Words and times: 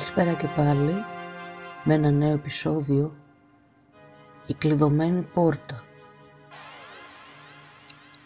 Καλησπέρα 0.00 0.32
και 0.32 0.48
πάλι 0.56 1.04
με 1.84 1.94
ένα 1.94 2.10
νέο 2.10 2.32
επεισόδιο 2.32 3.16
«Η 4.46 4.54
κλειδωμένη 4.54 5.22
πόρτα». 5.22 5.82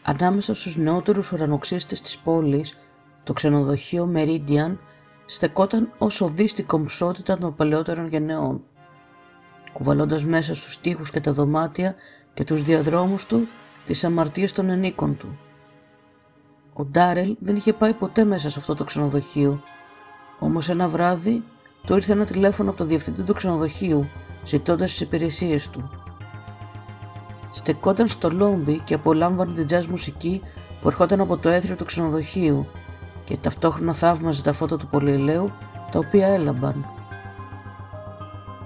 Ανάμεσα 0.02 0.54
στους 0.54 0.76
νεότερους 0.76 1.32
ουρανοξύστες 1.32 2.00
της 2.00 2.18
πόλης, 2.18 2.78
το 3.24 3.32
ξενοδοχείο 3.32 4.12
Meridian 4.14 4.76
στεκόταν 5.26 5.92
ως 5.98 6.20
οδή 6.20 6.46
στην 6.46 6.66
κομψότητα 6.66 7.38
των 7.38 7.54
παλαιότερων 7.54 8.08
γενναιών. 8.08 8.62
Κουβαλώντας 9.72 10.24
μέσα 10.24 10.54
στους 10.54 10.80
τοίχους 10.80 11.10
και 11.10 11.20
τα 11.20 11.32
δωμάτια 11.32 11.94
και 12.34 12.44
τους 12.44 12.62
διαδρόμους 12.62 13.26
του 13.26 13.48
τις 13.86 14.04
αμαρτίες 14.04 14.52
των 14.52 14.70
ενίκων 14.70 15.16
του. 15.16 15.38
Ο 16.72 16.84
Ντάρελ 16.84 17.36
δεν 17.40 17.56
είχε 17.56 17.72
πάει 17.72 17.94
ποτέ 17.94 18.24
μέσα 18.24 18.50
σε 18.50 18.58
αυτό 18.58 18.74
το 18.74 18.84
ξενοδοχείο, 18.84 19.62
όμως 20.38 20.68
ένα 20.68 20.88
βράδυ 20.88 21.42
του 21.86 21.94
ήρθε 21.94 22.12
ένα 22.12 22.24
τηλέφωνο 22.24 22.68
από 22.68 22.78
το 22.78 22.84
διευθυντή 22.84 23.22
του 23.22 23.34
ξενοδοχείου, 23.34 24.08
ζητώντας 24.44 24.90
τις 24.90 25.00
υπηρεσίες 25.00 25.68
του. 25.68 25.90
Στεκόταν 27.50 28.06
στο 28.06 28.30
λόμπι 28.30 28.78
και 28.78 28.94
απολάμβανε 28.94 29.64
την 29.64 29.66
jazz 29.70 29.86
μουσική 29.86 30.42
που 30.80 30.88
ερχόταν 30.88 31.20
από 31.20 31.36
το 31.36 31.48
έθριο 31.48 31.76
του 31.76 31.84
ξενοδοχείου 31.84 32.66
και 33.24 33.36
ταυτόχρονα 33.36 33.92
θαύμαζε 33.92 34.42
τα 34.42 34.52
φώτα 34.52 34.76
του 34.76 34.86
πολυελαίου 34.86 35.52
τα 35.90 35.98
οποία 35.98 36.26
έλαμπαν. 36.26 36.86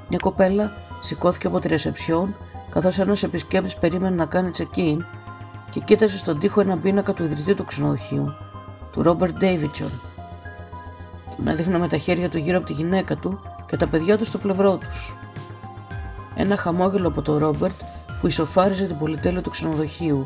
Μια 0.08 0.18
κοπέλα 0.18 0.72
σηκώθηκε 0.98 1.46
από 1.46 1.58
τη 1.58 1.68
ρεσεψιόν 1.68 2.34
καθώς 2.70 2.98
ένας 2.98 3.22
επισκέπτης 3.22 3.76
περίμενε 3.76 4.16
να 4.16 4.26
κάνει 4.26 4.50
check-in 4.56 4.96
και 5.70 5.80
κοίταζε 5.80 6.16
στον 6.16 6.38
τοίχο 6.38 6.60
ένα 6.60 6.78
πίνακα 6.78 7.14
του 7.14 7.24
ιδρυτή 7.24 7.54
του 7.54 7.64
ξενοδοχείου, 7.64 8.34
του 8.92 9.02
Ρόμπερτ 9.02 9.36
Ντέιβιτσον. 9.36 9.90
Τον 11.38 11.48
έδειχνε 11.48 11.78
με 11.78 11.88
τα 11.88 11.96
χέρια 11.96 12.28
του 12.28 12.38
γύρω 12.38 12.56
από 12.56 12.66
τη 12.66 12.72
γυναίκα 12.72 13.16
του 13.16 13.40
και 13.66 13.76
τα 13.76 13.86
παιδιά 13.86 14.18
του 14.18 14.24
στο 14.24 14.38
πλευρό 14.38 14.76
τους. 14.76 15.16
Ένα 16.34 16.56
χαμόγελο 16.56 17.08
από 17.08 17.22
τον 17.22 17.36
Ρόμπερτ 17.36 17.80
που 18.20 18.26
ισοφάριζε 18.26 18.84
την 18.86 18.98
πολυτέλεια 18.98 19.42
του 19.42 19.50
ξενοδοχείου. 19.50 20.24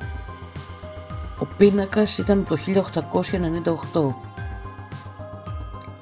Ο 1.39 1.47
πίνακας 1.57 2.19
ήταν 2.19 2.47
το 2.49 2.57
1898. 2.57 4.15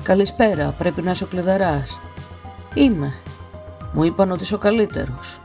«Καλησπέρα, 0.03 0.75
πρέπει 0.79 1.03
να 1.03 1.11
είσαι 1.11 1.25
ο 1.25 1.27
κλειδαράς». 1.27 1.99
«Είμαι». 2.75 3.13
Μου 3.93 4.05
είπαν 4.05 4.31
ότι 4.31 4.43
είσαι 4.43 4.55
ο 4.55 4.59
καλύτερος. 4.59 5.41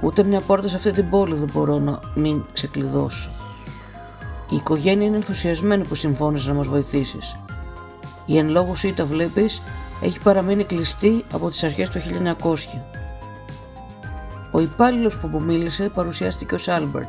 Ούτε 0.00 0.22
μια 0.22 0.40
πόρτα 0.40 0.68
σε 0.68 0.76
αυτή 0.76 0.90
την 0.90 1.10
πόλη 1.10 1.34
δεν 1.34 1.48
μπορώ 1.52 1.78
να 1.78 2.00
μην 2.14 2.44
ξεκλειδώσω. 2.52 3.30
Η 4.50 4.56
οικογένεια 4.56 5.06
είναι 5.06 5.16
ενθουσιασμένη 5.16 5.86
που 5.86 5.94
συμφώνησες 5.94 6.46
να 6.48 6.54
μας 6.54 6.66
βοηθήσεις. 6.66 7.36
Η 8.26 8.38
εν 8.38 8.48
λόγω 8.48 8.74
σουίτα 8.74 9.04
βλέπεις 9.04 9.62
έχει 10.00 10.20
παραμείνει 10.20 10.64
κλειστή 10.64 11.24
από 11.32 11.50
τις 11.50 11.64
αρχές 11.64 11.88
του 11.88 11.98
1900. 11.98 12.80
Ο 14.50 14.60
υπάλληλος 14.60 15.18
που 15.18 15.26
μου 15.26 15.42
μίλησε 15.42 15.88
παρουσιάστηκε 15.94 16.54
ως 16.54 16.68
Άλμπερτ. 16.68 17.08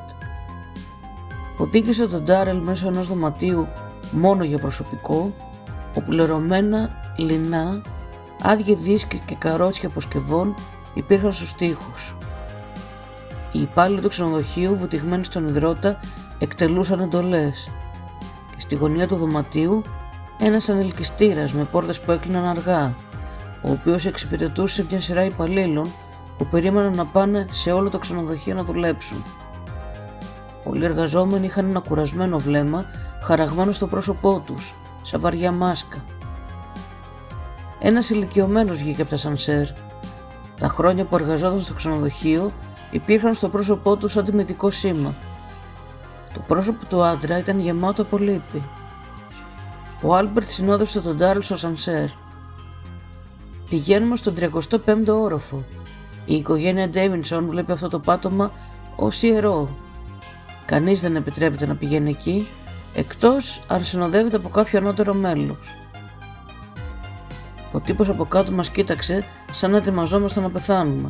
Οδήγησε 1.58 2.08
τον 2.08 2.24
Ντάρελ 2.24 2.58
μέσω 2.58 2.88
ενός 2.88 3.08
δωματίου 3.08 3.68
μόνο 4.12 4.44
για 4.44 4.60
προσωπικό, 4.60 5.34
όπου 5.96 6.12
λερωμένα, 6.12 6.90
λινά, 7.18 7.82
άδειοι 8.42 8.76
δίσκοι 8.76 9.22
και 9.26 9.36
καρότσια 9.36 9.90
αποσκευών 9.90 10.56
υπήρχαν 10.94 11.34
στους 11.34 11.54
τοίχους. 11.54 12.16
Οι 13.52 13.62
υπάλληλοι 13.62 14.02
του 14.02 14.10
ξενοδοχείου, 14.10 14.76
βουτυγμένοι 14.76 15.24
στον 15.24 15.48
υδρότα, 15.48 16.00
εκτελούσαν 16.40 17.00
εντολές. 17.00 17.70
Και 18.56 18.62
στη 18.62 18.76
γωνία 18.76 19.08
του 19.08 19.16
δωματίου 19.16 19.84
ένας 20.40 20.70
ανελκυστήρας 20.70 21.52
με 21.52 21.64
πόρτες 21.64 22.00
που 22.00 22.12
έκλειναν 22.12 22.46
αργά, 22.46 22.96
ο 23.62 23.72
οποίος 23.72 24.06
εξυπηρετούσε 24.06 24.86
μια 24.90 25.02
σειρά 25.02 25.24
υπαλλήλων 25.24 25.92
που 26.38 26.46
περίμεναν 26.46 26.96
να 26.96 27.06
πάνε 27.06 27.48
σε 27.52 27.72
όλο 27.72 27.90
το 27.90 27.98
ξενοδοχείο 28.00 28.54
να 28.54 28.64
δουλέψουν. 28.64 29.24
Πολλοί 30.64 30.86
εργαζόμενοι 30.86 31.46
είχαν 31.46 31.70
ένα 31.70 31.80
κουρασμένο 31.80 32.38
βλέμμα 32.38 32.86
χαραγμένο 33.22 33.72
στο 33.72 33.88
πρόσωπό 33.88 34.44
τους, 34.46 34.74
σαν 35.04 35.20
βαριά 35.20 35.52
μάσκα. 35.52 35.98
Ένας 37.80 38.10
ηλικιωμένος 38.10 38.78
βγήκε 38.78 39.02
από 39.02 39.10
τα 39.10 39.18
σανσέρ. 39.18 39.68
Τα 40.60 40.68
χρόνια 40.68 41.06
που 41.06 41.16
εργαζόταν 41.16 41.62
στο 41.62 41.74
ξενοδοχείο 41.74 42.52
υπήρχαν 42.92 43.34
στο 43.34 43.50
πρόσωπό 43.50 43.96
του 43.96 44.08
σαν 44.08 44.26
τιμητικό 44.26 44.72
σήμα. 44.72 45.16
Το 46.34 46.40
πρόσωπο 46.48 46.86
του 46.86 47.04
άντρα 47.04 47.38
ήταν 47.38 47.60
γεμάτο 47.60 48.02
από 48.02 48.18
λύπη. 48.18 48.64
Ο 50.02 50.16
Άλμπερτ 50.16 50.50
συνόδευσε 50.50 51.02
τον 51.02 51.16
Ντάρελ 51.16 51.40
στο 51.40 51.56
ασανσέρ. 51.56 52.06
Πηγαίνουμε 53.70 54.16
στον 54.16 54.36
35ο 54.40 55.08
όροφο. 55.08 55.64
Η 56.26 56.36
οικογένεια 56.36 56.90
Ντέβινσον 56.90 57.48
βλέπει 57.48 57.72
αυτό 57.72 57.88
το 57.90 58.00
πάτωμα 58.00 58.52
ως 58.96 59.22
ιερό. 59.22 59.76
Κανείς 60.66 61.02
δεν 61.02 61.16
επιτρέπεται 61.16 61.66
να 61.66 61.76
πηγαίνει 61.76 62.10
εκεί, 62.10 62.48
εκτός 62.94 63.62
αν 63.68 63.84
συνοδεύεται 63.84 64.36
από 64.36 64.50
κάποιο 64.50 64.80
ανώτερο 64.80 65.14
μέλος. 65.14 65.58
Ο 67.72 67.80
τύπος 67.80 68.10
από 68.10 68.26
κάτω 68.26 68.52
μας 68.52 68.70
κοίταξε 68.70 69.24
σαν 69.52 69.72
να 69.72 69.78
ετοιμαζόμαστε 69.78 70.40
να 70.40 70.50
πεθάνουμε. 70.50 71.10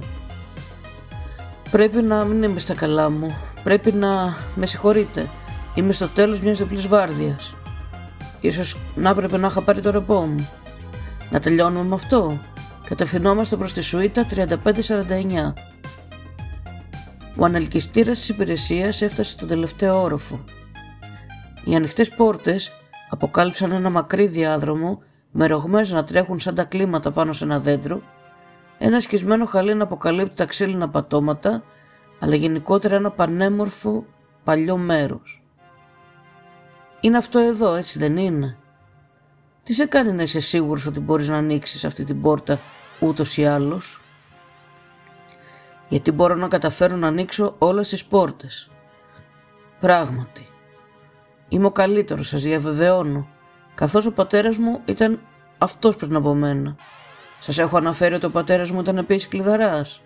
Πρέπει 1.71 2.01
να 2.01 2.23
μην 2.23 2.43
είμαι 2.43 2.59
στα 2.59 2.75
καλά 2.75 3.09
μου. 3.09 3.37
Πρέπει 3.63 3.91
να 3.91 4.37
με 4.55 4.65
συγχωρείτε. 4.65 5.27
Είμαι 5.75 5.93
στο 5.93 6.07
τέλος 6.07 6.39
μιας 6.39 6.57
διπλής 6.57 6.87
βάρδιας. 6.87 7.56
Ίσως 8.47 8.77
να 8.95 9.09
έπρεπε 9.09 9.37
να 9.37 9.47
είχα 9.47 9.61
πάρει 9.61 9.81
το 9.81 9.91
ρεπό 9.91 10.25
μου. 10.25 10.49
Να 11.29 11.39
τελειώνουμε 11.39 11.83
με 11.85 11.95
αυτό. 11.95 12.37
Κατευθυνόμαστε 12.87 13.55
προς 13.55 13.73
τη 13.73 13.81
σουίτα 13.81 14.25
3549. 14.25 15.53
Ο 17.37 17.45
ανελκυστήρας 17.45 18.17
της 18.17 18.29
υπηρεσίας 18.29 19.01
έφτασε 19.01 19.31
στον 19.31 19.47
τελευταίο 19.47 20.01
όροφο. 20.01 20.43
Οι 21.65 21.75
ανοιχτές 21.75 22.09
πόρτες 22.09 22.71
αποκάλυψαν 23.09 23.71
ένα 23.71 23.89
μακρύ 23.89 24.27
διάδρομο 24.27 25.01
με 25.31 25.47
ρογμές 25.47 25.91
να 25.91 26.03
τρέχουν 26.03 26.39
σαν 26.39 26.55
τα 26.55 26.63
κλίματα 26.63 27.11
πάνω 27.11 27.33
σε 27.33 27.43
ένα 27.43 27.59
δέντρο 27.59 28.01
ένα 28.79 28.99
σκισμένο 28.99 29.45
χαλί 29.45 29.73
να 29.73 29.83
αποκαλύπτει 29.83 30.35
τα 30.35 30.45
ξύλινα 30.45 30.89
πατώματα, 30.89 31.63
αλλά 32.19 32.35
γενικότερα 32.35 32.95
ένα 32.95 33.11
πανέμορφο 33.11 34.05
παλιό 34.43 34.77
μέρος. 34.77 35.41
Είναι 36.99 37.17
αυτό 37.17 37.39
εδώ, 37.39 37.73
έτσι 37.73 37.99
δεν 37.99 38.17
είναι; 38.17 38.57
Τι 39.63 39.73
σε 39.73 39.85
κάνει 39.85 40.11
να 40.11 40.21
είσαι 40.23 40.39
σίγουρος 40.39 40.85
ότι 40.85 40.99
μπορείς 40.99 41.27
να 41.27 41.37
ανοίξεις 41.37 41.85
αυτή 41.85 42.03
την 42.03 42.21
πόρτα 42.21 42.59
ούτως 42.99 43.37
ή 43.37 43.45
άλλως; 43.45 44.01
Γιατί 45.89 46.11
μπορώ 46.11 46.35
να 46.35 46.47
καταφέρω 46.47 46.95
να 46.95 47.07
ανοίξω 47.07 47.55
όλες 47.57 47.89
τις 47.89 48.05
πόρτες. 48.05 48.69
Πράγματι. 49.79 50.49
Είμαι 51.49 51.65
ο 51.65 51.71
καλύτερος, 51.71 52.27
σας 52.27 52.41
διαβεβαιώνω, 52.41 53.27
καθώς 53.75 54.05
ο 54.05 54.11
πατέρας 54.11 54.57
μου 54.57 54.81
ήταν 54.85 55.19
αυτός 55.57 55.95
πριν 55.95 56.15
από 56.15 56.33
μένα. 56.33 56.75
Σας 57.39 57.57
έχω 57.57 57.77
αναφέρει 57.77 58.13
ότι 58.13 58.25
ο 58.25 58.31
πατέρας 58.31 58.71
μου 58.71 58.79
ήταν 58.79 58.97
επίσης 58.97 59.27
κλειδαράς. 59.27 60.01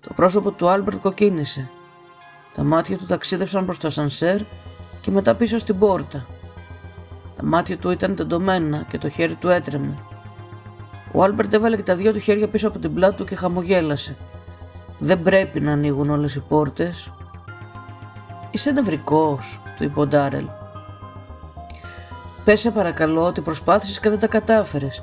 Το 0.00 0.12
πρόσωπο 0.14 0.50
του 0.50 0.68
Άλμπερτ 0.68 1.00
κοκκίνησε. 1.00 1.70
Τα 2.54 2.62
μάτια 2.62 2.98
του 2.98 3.06
ταξίδευσαν 3.06 3.64
προς 3.64 3.78
το 3.78 3.90
ασανσέρ 3.90 4.40
και 5.04 5.10
μετά 5.10 5.34
πίσω 5.34 5.58
στην 5.58 5.78
πόρτα. 5.78 6.26
Τα 7.36 7.44
μάτια 7.44 7.78
του 7.78 7.90
ήταν 7.90 8.14
τεντωμένα 8.14 8.84
και 8.88 8.98
το 8.98 9.08
χέρι 9.08 9.34
του 9.34 9.48
έτρεμε. 9.48 9.98
Ο 11.12 11.22
Άλμπερτ 11.22 11.52
έβαλε 11.52 11.76
και 11.76 11.82
τα 11.82 11.96
δύο 11.96 12.12
του 12.12 12.18
χέρια 12.18 12.48
πίσω 12.48 12.68
από 12.68 12.78
την 12.78 12.94
πλάτη 12.94 13.16
του 13.16 13.24
και 13.24 13.36
χαμογέλασε. 13.36 14.16
Δεν 14.98 15.22
πρέπει 15.22 15.60
να 15.60 15.72
ανοίγουν 15.72 16.10
όλες 16.10 16.34
οι 16.34 16.40
πόρτες. 16.48 17.12
Είσαι 18.50 18.70
νευρικός, 18.70 19.60
του 19.76 19.84
είπε 19.84 20.00
ο 20.00 20.06
Ντάρελ. 20.06 20.46
Πες 22.44 22.70
παρακαλώ 22.74 23.22
ότι 23.22 23.40
προσπάθησες 23.40 24.00
και 24.00 24.08
δεν 24.08 24.18
τα 24.18 24.26
κατάφερες 24.26 25.02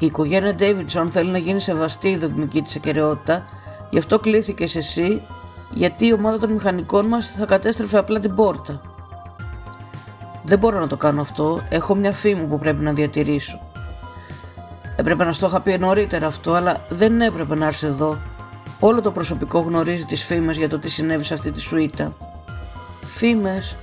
η 0.00 0.06
οικογένεια 0.06 0.54
Ντέιβιντσον 0.54 1.10
θέλει 1.10 1.30
να 1.30 1.38
γίνει 1.38 1.60
σεβαστή 1.60 2.08
η 2.08 2.16
δογμική 2.16 2.62
της 2.62 2.76
ακαιρεότητα, 2.76 3.44
γι' 3.90 3.98
αυτό 3.98 4.18
κλήθηκε 4.18 4.64
εσύ, 4.64 5.22
γιατί 5.70 6.06
η 6.06 6.12
ομάδα 6.12 6.38
των 6.38 6.52
μηχανικών 6.52 7.06
μας 7.06 7.28
θα 7.28 7.44
κατέστρεφε 7.44 7.98
απλά 7.98 8.20
την 8.20 8.34
πόρτα. 8.34 8.89
Δεν 10.50 10.58
μπορώ 10.58 10.80
να 10.80 10.86
το 10.86 10.96
κάνω 10.96 11.20
αυτό, 11.20 11.60
έχω 11.68 11.94
μια 11.94 12.12
φήμη 12.12 12.46
που 12.46 12.58
πρέπει 12.58 12.82
να 12.82 12.92
διατηρήσω. 12.92 13.60
Έπρεπε 14.96 15.24
να 15.24 15.32
στο 15.32 15.46
είχα 15.46 15.60
πει 15.60 15.78
νωρίτερα 15.78 16.26
αυτό, 16.26 16.52
αλλά 16.52 16.80
δεν 16.88 17.20
έπρεπε 17.20 17.54
να 17.54 17.66
έρθει 17.66 17.86
εδώ. 17.86 18.18
Όλο 18.80 19.00
το 19.00 19.10
προσωπικό 19.10 19.60
γνωρίζει 19.60 20.04
τις 20.04 20.24
φήμες 20.24 20.56
για 20.56 20.68
το 20.68 20.78
τι 20.78 20.90
συνέβη 20.90 21.24
σε 21.24 21.34
αυτή 21.34 21.50
τη 21.50 21.60
σουίτα. 21.60 22.12
Φήμες. 23.04 23.76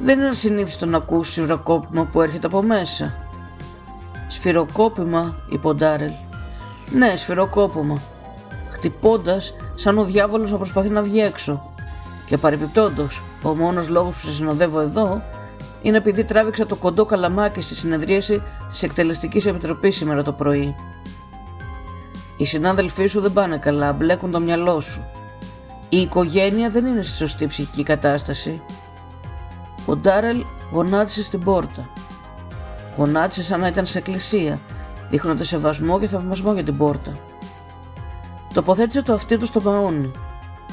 Δεν 0.00 0.18
είναι 0.18 0.34
συνήθιστο 0.34 0.86
να 0.86 0.96
ακούσεις 0.96 1.46
ροκόπημα 1.46 2.04
που 2.04 2.22
έρχεται 2.22 2.46
από 2.46 2.62
μέσα. 2.62 3.14
Σφυροκόπημα, 4.28 5.36
είπε 5.48 5.68
ο 5.68 5.74
Ντάρελ. 5.74 6.12
Ναι, 6.90 7.16
σφυροκόπημα. 7.16 7.98
Χτυπώντας 8.68 9.54
σαν 9.74 9.98
ο 9.98 10.04
διάβολος 10.04 10.50
να 10.50 10.56
προσπαθεί 10.56 10.88
να 10.88 11.02
βγει 11.02 11.20
έξω. 11.20 11.72
Και 12.26 12.38
παρεμπιπτόντως, 12.38 13.22
ο 13.42 13.54
μόνος 13.54 13.88
λόγος 13.88 14.14
που 14.14 14.26
σε 14.26 14.32
συνοδεύω 14.32 14.80
εδώ 14.80 15.22
είναι 15.82 15.96
επειδή 15.96 16.24
τράβηξα 16.24 16.66
το 16.66 16.76
κοντό 16.76 17.04
καλαμάκι 17.04 17.60
στη 17.60 17.74
συνεδρίαση 17.74 18.42
της 18.70 18.82
Εκτελεστικής 18.82 19.46
Επιτροπής 19.46 19.96
σήμερα 19.96 20.22
το 20.22 20.32
πρωί. 20.32 20.74
Οι 22.36 22.44
συνάδελφοί 22.44 23.06
σου 23.06 23.20
δεν 23.20 23.32
πάνε 23.32 23.56
καλά, 23.56 23.92
μπλέκουν 23.92 24.30
το 24.30 24.40
μυαλό 24.40 24.80
σου. 24.80 25.04
Η 25.88 26.00
οικογένεια 26.00 26.70
δεν 26.70 26.86
είναι 26.86 27.02
στη 27.02 27.16
σωστή 27.16 27.46
ψυχική 27.46 27.82
κατάσταση. 27.82 28.60
Ο 29.86 29.96
Ντάρελ 29.96 30.44
γονάτισε 30.72 31.22
στην 31.22 31.40
πόρτα. 31.40 31.88
Γονάτισε 32.96 33.42
σαν 33.42 33.60
να 33.60 33.66
ήταν 33.66 33.86
σε 33.86 33.98
εκκλησία, 33.98 34.60
δείχνοντας 35.10 35.46
σεβασμό 35.46 35.98
και 35.98 36.06
θαυμασμό 36.06 36.52
για 36.52 36.64
την 36.64 36.76
πόρτα. 36.76 37.12
Τοποθέτησε 38.54 39.02
το 39.02 39.12
αυτί 39.12 39.38
του 39.38 39.46
στο 39.46 39.60
μαόνι. 39.60 40.10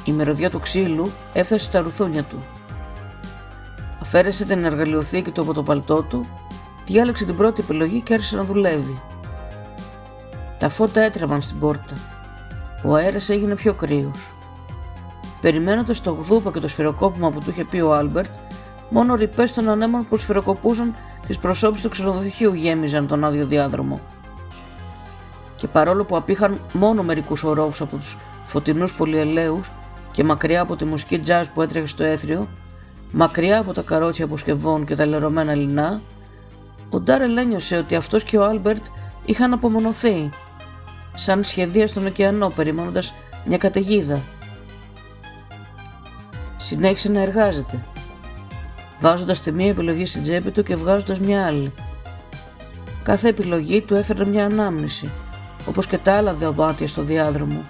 Η 0.03 0.11
μυρωδιά 0.11 0.49
του 0.49 0.59
ξύλου 0.59 1.11
έφτασε 1.33 1.63
στα 1.63 1.79
ρουθούνια 1.79 2.23
του. 2.23 2.37
Αφαίρεσε 4.11 4.45
την 4.45 4.65
εργαλειοθήκη 4.65 5.31
του 5.31 5.41
από 5.41 5.53
το 5.53 5.63
παλτό 5.63 6.01
του, 6.01 6.25
διάλεξε 6.85 7.25
την 7.25 7.35
πρώτη 7.35 7.61
επιλογή 7.61 8.01
και 8.01 8.13
άρχισε 8.13 8.35
να 8.35 8.43
δουλεύει. 8.43 9.01
Τα 10.59 10.69
φώτα 10.69 11.01
έτρεμαν 11.01 11.41
στην 11.41 11.59
πόρτα. 11.59 11.93
Ο 12.83 12.95
αέρας 12.95 13.29
έγινε 13.29 13.55
πιο 13.55 13.73
κρύος. 13.73 14.27
Περιμένοντας 15.41 16.01
το 16.01 16.11
γδούπο 16.11 16.51
και 16.51 16.59
το 16.59 16.67
σφυροκόπημα 16.67 17.31
που 17.31 17.39
του 17.39 17.49
είχε 17.49 17.63
πει 17.63 17.79
ο 17.79 17.93
Άλμπερτ, 17.93 18.29
μόνο 18.89 19.15
ριπές 19.15 19.53
των 19.53 19.69
ανέμων 19.69 20.07
που 20.07 20.17
σφυροκοπούσαν 20.17 20.95
τις 21.27 21.37
προσόψεις 21.37 21.81
του 21.81 21.89
ξενοδοχείου 21.89 22.53
γέμιζαν 22.53 23.07
τον 23.07 23.23
άδειο 23.23 23.45
διάδρομο. 23.45 23.99
Και 25.55 25.67
παρόλο 25.67 26.03
που 26.03 26.17
απείχαν 26.17 26.61
μόνο 26.73 27.03
μερικούς 27.03 27.43
ορόφους 27.43 27.81
από 27.81 27.97
τους 27.97 28.17
φωτεινούς 28.43 28.93
πολυελαίους 28.93 29.71
και 30.11 30.23
μακριά 30.23 30.61
από 30.61 30.75
τη 30.75 30.85
μουσική 30.85 31.19
τζαζ 31.19 31.47
που 31.47 31.61
έτρεχε 31.61 31.85
στο 31.85 32.03
αίθριο, 32.03 32.47
μακριά 33.11 33.59
από 33.59 33.73
τα 33.73 33.81
καρότσια 33.81 34.25
αποσκευών 34.25 34.85
και 34.85 34.95
τα 34.95 35.05
λερωμένα 35.05 35.55
λινά, 35.55 36.01
ο 36.89 36.99
Ντάρελ 36.99 37.37
ένιωσε 37.37 37.77
ότι 37.77 37.95
αυτός 37.95 38.23
και 38.23 38.37
ο 38.37 38.43
Άλμπερτ 38.43 38.85
είχαν 39.25 39.53
απομονωθεί, 39.53 40.29
σαν 41.15 41.43
σχεδία 41.43 41.87
στον 41.87 42.05
ωκεανό 42.05 42.49
περιμένοντας 42.49 43.13
μια 43.45 43.57
καταιγίδα. 43.57 44.21
Συνέχισε 46.57 47.09
να 47.09 47.19
εργάζεται, 47.19 47.79
βάζοντας 48.99 49.41
τη 49.41 49.51
μία 49.51 49.69
επιλογή 49.69 50.05
στην 50.05 50.23
τσέπη 50.23 50.51
του 50.51 50.63
και 50.63 50.75
βγάζοντας 50.75 51.19
μια 51.19 51.45
άλλη. 51.45 51.71
Κάθε 53.03 53.27
επιλογή 53.27 53.81
του 53.81 53.95
έφερε 53.95 54.25
μια 54.25 54.45
ανάμνηση, 54.45 55.11
όπως 55.65 55.87
και 55.87 55.97
τα 55.97 56.13
άλλα 56.13 56.33
δωμάτια 56.33 56.87
στο 56.87 57.01
διάδρομο. 57.01 57.63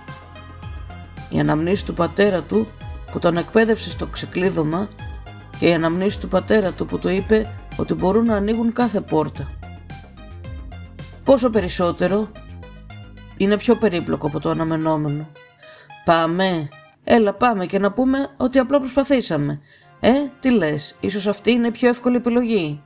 Η 1.29 1.39
αναμνήση 1.39 1.85
του 1.85 1.93
πατέρα 1.93 2.41
του 2.41 2.67
που 3.11 3.19
τον 3.19 3.37
εκπαίδευσε 3.37 3.89
στο 3.89 4.05
ξεκλείδωμα 4.05 4.87
και 5.59 5.67
η 5.67 5.73
αναμνήση 5.73 6.19
του 6.19 6.27
πατέρα 6.27 6.71
του 6.71 6.85
που 6.85 6.99
του 6.99 7.09
είπε 7.09 7.45
ότι 7.77 7.93
μπορούν 7.93 8.25
να 8.25 8.35
ανοίγουν 8.35 8.73
κάθε 8.73 9.01
πόρτα. 9.01 9.47
Πόσο 11.23 11.49
περισσότερο 11.49 12.31
είναι 13.37 13.57
πιο 13.57 13.75
περίπλοκο 13.75 14.27
από 14.27 14.39
το 14.39 14.49
αναμενόμενο. 14.49 15.27
Πάμε, 16.05 16.69
έλα 17.03 17.33
πάμε 17.33 17.65
και 17.65 17.79
να 17.79 17.91
πούμε 17.91 18.27
ότι 18.37 18.59
απλό 18.59 18.79
προσπαθήσαμε. 18.79 19.61
Ε, 19.99 20.11
τι 20.39 20.51
λες, 20.51 20.95
ίσως 20.99 21.27
αυτή 21.27 21.51
είναι 21.51 21.67
η 21.67 21.71
πιο 21.71 21.89
εύκολη 21.89 22.15
επιλογή. 22.15 22.81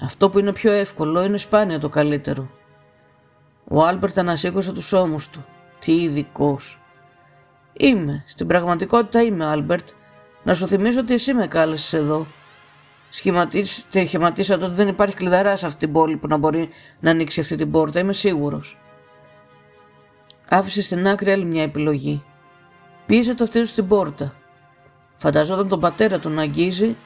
Αυτό 0.00 0.30
που 0.30 0.38
είναι 0.38 0.52
πιο 0.52 0.72
εύκολο 0.72 1.22
είναι 1.24 1.36
σπάνια 1.36 1.78
το 1.78 1.88
καλύτερο. 1.88 2.50
Ο 3.68 3.84
Άλμπερτ 3.84 4.18
ανασήκωσε 4.18 4.72
τους 4.72 4.92
ώμους 4.92 5.28
του. 5.28 5.44
Τι 5.78 5.92
ειδικός. 6.02 6.80
Είμαι, 7.72 8.24
στην 8.26 8.46
πραγματικότητα 8.46 9.22
είμαι 9.22 9.44
Άλμπερτ. 9.44 9.88
Να 10.44 10.54
σου 10.54 10.66
θυμίσω 10.66 11.00
ότι 11.00 11.14
εσύ 11.14 11.34
με 11.34 11.46
κάλεσες 11.46 11.92
εδώ. 11.92 12.26
Σχηματίσατε 13.90 14.64
ότι 14.64 14.74
δεν 14.74 14.88
υπάρχει 14.88 15.14
κλειδαρά 15.14 15.56
σε 15.56 15.66
αυτή 15.66 15.78
την 15.78 15.92
πόλη 15.92 16.16
που 16.16 16.26
να 16.26 16.36
μπορεί 16.36 16.68
να 17.00 17.10
ανοίξει 17.10 17.40
αυτή 17.40 17.56
την 17.56 17.70
πόρτα, 17.70 17.98
είμαι 17.98 18.12
σίγουρος. 18.12 18.78
Άφησες 20.48 20.84
στην 20.84 21.06
άκρη 21.08 21.32
άλλη 21.32 21.44
μια 21.44 21.62
επιλογή. 21.62 22.22
Πίεσε 23.06 23.34
το 23.34 23.44
αυτί 23.44 23.60
του 23.60 23.66
στην 23.66 23.88
πόρτα. 23.88 24.34
Φανταζόταν 25.16 25.68
τον 25.68 25.80
πατέρα 25.80 26.18
του 26.18 26.28
να 26.28 26.42
αγγίζει 26.42 26.96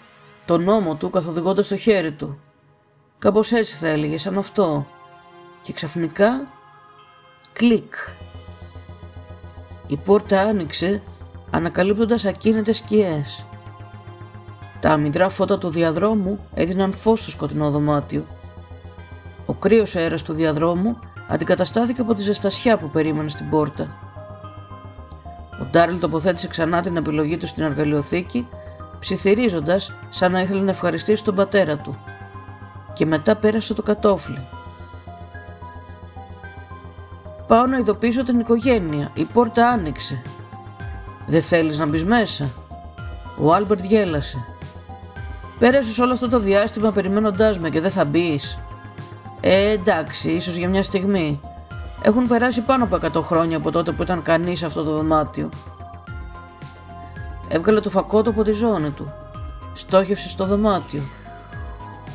τον 0.44 0.68
ώμο 0.68 0.94
του 0.94 1.10
καθοδηγώντας 1.10 1.68
το 1.68 1.76
χέρι 1.76 2.12
του. 2.12 2.40
Κάπως 3.18 3.52
έτσι 3.52 3.74
θα 3.74 3.88
έλεγες, 3.88 4.22
σαν 4.22 4.38
αυτό. 4.38 4.86
Και 5.62 5.72
ξαφνικά, 5.72 6.52
κλικ. 7.52 7.94
Η 9.86 9.96
πόρτα 9.96 10.40
άνοιξε 10.40 11.02
ανακαλύπτοντας 11.50 12.24
ακίνητες 12.24 12.76
σκιές. 12.76 13.46
Τα 14.80 14.90
αμυντρά 14.90 15.28
φώτα 15.28 15.58
του 15.58 15.68
διαδρόμου 15.68 16.38
έδιναν 16.54 16.92
φως 16.92 17.20
στο 17.20 17.30
σκοτεινό 17.30 17.70
δωμάτιο. 17.70 18.24
Ο 19.46 19.52
κρύος 19.52 19.96
αέρας 19.96 20.22
του 20.22 20.32
διαδρόμου 20.32 20.98
αντικαταστάθηκε 21.28 22.00
από 22.00 22.14
τη 22.14 22.22
ζεστασιά 22.22 22.78
που 22.78 22.90
περίμενε 22.90 23.28
στην 23.28 23.48
πόρτα. 23.48 23.96
Ο 25.60 25.64
Ντάρελ 25.70 25.98
τοποθέτησε 25.98 26.48
ξανά 26.48 26.82
την 26.82 26.96
επιλογή 26.96 27.36
του 27.36 27.46
στην 27.46 27.62
εργαλειοθήκη, 27.62 28.48
ψιθυρίζοντας 28.98 29.92
σαν 30.08 30.32
να 30.32 30.40
ήθελε 30.40 30.60
να 30.60 30.70
ευχαριστήσει 30.70 31.24
τον 31.24 31.34
πατέρα 31.34 31.76
του. 31.76 31.98
Και 32.92 33.06
μετά 33.06 33.36
πέρασε 33.36 33.74
το 33.74 33.82
κατόφλι. 33.82 34.46
Πάω 37.46 37.66
να 37.66 37.78
ειδοποιήσω 37.78 38.24
την 38.24 38.40
οικογένεια. 38.40 39.10
Η 39.14 39.24
πόρτα 39.24 39.68
άνοιξε. 39.68 40.22
Δεν 41.28 41.42
θέλεις 41.42 41.78
να 41.78 41.86
μπεις 41.86 42.04
μέσα; 42.04 42.48
Ο 43.38 43.54
Άλμπερτ 43.54 43.84
γέλασε. 43.84 44.44
Πέρασες 45.58 45.98
όλο 45.98 46.12
αυτό 46.12 46.28
το 46.28 46.38
διάστημα 46.38 46.90
περιμένοντάς 46.90 47.58
με 47.58 47.68
και 47.68 47.80
δεν 47.80 47.90
θα 47.90 48.04
μπεις. 48.04 48.58
Ε, 49.40 49.70
εντάξει, 49.70 50.30
ίσως 50.30 50.56
για 50.56 50.68
μια 50.68 50.82
στιγμή. 50.82 51.40
Έχουν 52.02 52.26
περάσει 52.26 52.60
πάνω 52.60 52.84
από 52.84 52.98
100 53.18 53.22
χρόνια 53.22 53.56
από 53.56 53.70
τότε 53.70 53.92
που 53.92 54.02
ήταν 54.02 54.22
κανείς 54.22 54.58
σε 54.58 54.66
αυτό 54.66 54.82
το 54.82 54.92
δωμάτιο. 54.92 55.48
Έβγαλε 57.48 57.80
το 57.80 57.90
φακό 57.90 58.22
του 58.22 58.30
από 58.30 58.42
τη 58.42 58.52
ζώνη 58.52 58.90
του. 58.90 59.12
Στόχευσες 59.72 60.30
στο 60.30 60.44
δωμάτιο. 60.46 61.02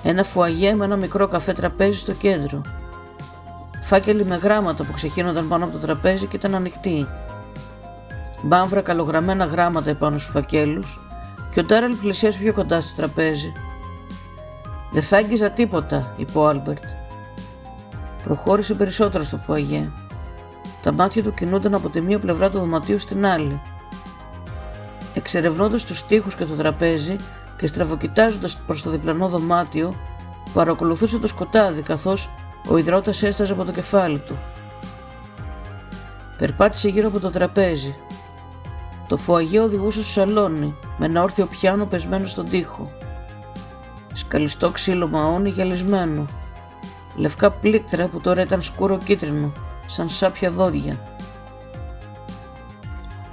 Ένα 0.03 0.23
φουαγέ 0.23 0.73
με 0.73 0.85
ένα 0.85 0.95
μικρό 0.95 1.27
καφέ 1.27 1.53
τραπέζι 1.53 1.97
στο 1.97 2.11
κέντρο. 2.11 2.61
Φάκελοι 3.81 4.25
με 4.25 4.35
γράμματα 4.35 4.83
που 4.83 4.93
ξεχύνονταν 4.93 5.47
πάνω 5.47 5.63
από 5.63 5.73
το 5.73 5.79
τραπέζι 5.79 6.25
και 6.25 6.35
ήταν 6.35 6.55
ανοιχτοί. 6.55 7.07
Μπάμβρα 8.45 8.81
καλογραμμένα 8.81 9.45
γράμματα 9.45 9.89
επάνω 9.89 10.17
στους 10.17 10.31
φακέλους 10.31 10.99
και 11.51 11.59
ο 11.59 11.65
Τάρελ 11.65 11.95
πλησίασε 11.95 12.39
πιο 12.39 12.53
κοντά 12.53 12.81
στο 12.81 12.95
τραπέζι. 12.95 13.51
Δεν 14.91 15.01
θα 15.01 15.17
άγγιζα 15.17 15.49
τίποτα, 15.49 16.13
είπε 16.17 16.37
ο 16.37 16.47
Άλμπερτ. 16.47 16.83
Προχώρησε 18.23 18.73
περισσότερο 18.73 19.23
στο 19.23 19.37
φουαγέ. 19.37 19.89
Τα 20.83 20.93
μάτια 20.93 21.23
του 21.23 21.33
κινούνταν 21.33 21.73
από 21.73 21.89
τη 21.89 22.01
μία 22.01 22.19
πλευρά 22.19 22.49
του 22.49 22.59
δωματίου 22.59 22.99
στην 22.99 23.25
άλλη. 23.25 23.61
Εξερευνώντας 25.13 25.83
τους 25.83 26.05
τοίχους 26.05 26.29
και 26.37 26.45
το 26.45 26.53
τραπέζι 26.53 27.15
και 27.57 27.67
στραβοκοιτάζοντας 27.67 28.57
προς 28.57 28.81
το 28.81 28.89
διπλανό 28.89 29.27
δωμάτιο, 29.27 29.93
παρακολουθούσε 30.53 31.17
το 31.19 31.27
σκοτάδι 31.27 31.81
καθώς 31.81 32.29
ο 32.67 32.77
ιδρώτας 32.77 33.23
έσταζε 33.23 33.53
από 33.53 33.65
το 33.65 33.71
κεφάλι 33.71 34.17
του. 34.19 34.37
Περπάτησε 36.37 36.89
γύρω 36.89 37.07
από 37.07 37.19
το 37.19 37.31
τραπέζι. 37.31 37.95
Το 39.07 39.17
φουαγέ 39.17 39.59
οδηγούσε 39.59 40.03
στο 40.03 40.11
σαλόνι 40.11 40.75
με 40.97 41.05
ένα 41.05 41.21
όρθιο 41.21 41.45
πιάνο 41.45 41.85
πεσμένο 41.85 42.27
στον 42.27 42.45
τοίχο. 42.45 42.91
Σκαλιστό 44.13 44.69
ξύλο 44.69 45.07
μαόνι 45.07 45.49
γυαλισμένο 45.49 46.25
λευκά 47.15 47.51
πλήκτρα 47.51 48.07
που 48.07 48.21
τώρα 48.21 48.41
ήταν 48.41 48.61
σκούρο 48.61 48.97
κίτρινο, 48.97 49.51
σαν 49.87 50.09
σάπια 50.09 50.51
δόντια. 50.51 50.97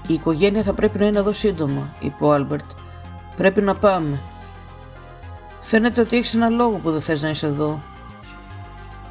Η 0.06 0.14
οικογένεια 0.14 0.62
θα 0.62 0.72
πρέπει 0.72 0.98
να 0.98 1.06
είναι 1.06 1.18
εδώ 1.18 1.32
σύντομα, 1.32 1.92
είπε 2.00 2.24
ο 2.24 2.32
Άλμπερτ. 2.32 2.64
Πρέπει 3.36 3.60
να 3.60 3.74
πάμε. 3.74 4.20
Φαίνεται 5.60 6.00
ότι 6.00 6.16
έχεις 6.16 6.34
ένα 6.34 6.48
λόγο 6.48 6.76
που 6.76 6.90
δεν 6.90 7.00
θες 7.00 7.22
να 7.22 7.28
είσαι 7.28 7.46
εδώ. 7.46 7.80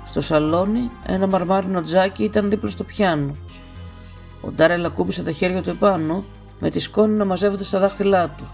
Στο 0.06 0.22
σαλόνι 0.22 0.90
ένα 1.06 1.28
μαρμάρινο 1.28 1.82
τζάκι 1.82 2.24
ήταν 2.24 2.50
δίπλα 2.50 2.70
στο 2.70 2.84
πιάνο. 2.84 3.36
Ο 4.42 4.52
Ντάρελ 4.52 4.86
ακούμπησε 4.86 5.24
τα 5.24 5.32
χέρια 5.32 5.62
του 5.62 5.70
επάνω 5.70 6.24
με 6.60 6.70
τη 6.70 6.80
σκόνη 6.80 7.14
να 7.14 7.26
μαζεύεται 7.26 7.64
στα 7.64 7.80
δάχτυλά 7.80 8.30
του. 8.30 8.48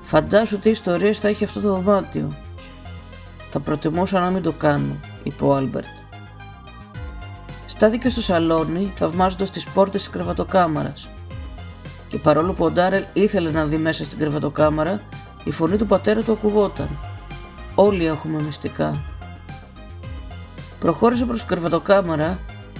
Φαντάσου 0.00 0.58
τι 0.58 0.70
ιστορίες 0.70 1.18
θα 1.18 1.28
έχει 1.28 1.44
αυτό 1.44 1.60
το 1.60 1.74
δωμάτιο. 1.74 2.32
Θα 3.50 3.60
προτιμούσα 3.60 4.20
να 4.20 4.30
μην 4.30 4.42
το 4.42 4.52
κάνω, 4.52 4.96
είπε 5.22 5.44
ο 5.44 5.54
Άλμπερτ. 5.54 5.86
Στάθηκε 7.66 8.08
στο 8.08 8.22
σαλόνι, 8.22 8.92
θαυμάζοντας 8.94 9.50
τις 9.50 9.64
πόρτες 9.64 10.02
της 10.02 10.10
κρεβατοκάμαρας. 10.10 11.08
Και 12.08 12.18
παρόλο 12.18 12.52
που 12.52 12.64
ο 12.64 12.70
Ντάρελ 12.70 13.04
ήθελε 13.12 13.50
να 13.50 13.66
δει 13.66 13.76
μέσα 13.76 14.04
στην 14.04 14.18
κρεβατοκάμαρα, 14.18 15.00
η 15.44 15.50
φωνή 15.50 15.76
του 15.76 15.86
πατέρα 15.86 16.22
του 16.22 16.32
ακουγόταν. 16.32 16.88
Όλοι 17.74 18.06
έχουμε 18.06 18.42
μυστικά. 18.42 19.02
Προχώρησε 20.78 21.24
προς 21.24 21.38
την 21.38 21.48
κρεβατοκάμαρα, 21.48 22.38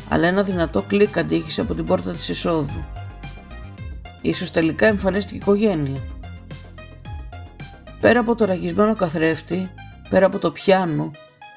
αλλά 0.09 0.27
ένα 0.27 0.43
δυνατό 0.43 0.83
κλικ 0.83 1.19
αντίχησε 1.19 1.61
από 1.61 1.75
την 1.75 1.85
πόρτα 1.85 2.11
της 2.11 2.29
εισόδου. 2.29 2.85
Ίσως 4.23 4.51
τελικά 4.51 4.87
εμφανίστηκε 4.87 5.35
η 5.35 5.39
οικογένεια. 5.43 6.01
πέρα 8.01 8.21
από 8.21 8.35
το 8.35 8.45
ραγισμένο 8.45 8.95
καθρέφτη, 8.95 9.71
πέρα 10.09 10.27
από 10.27 10.39
το 10.39 10.53
πιάνο, 10.53 11.11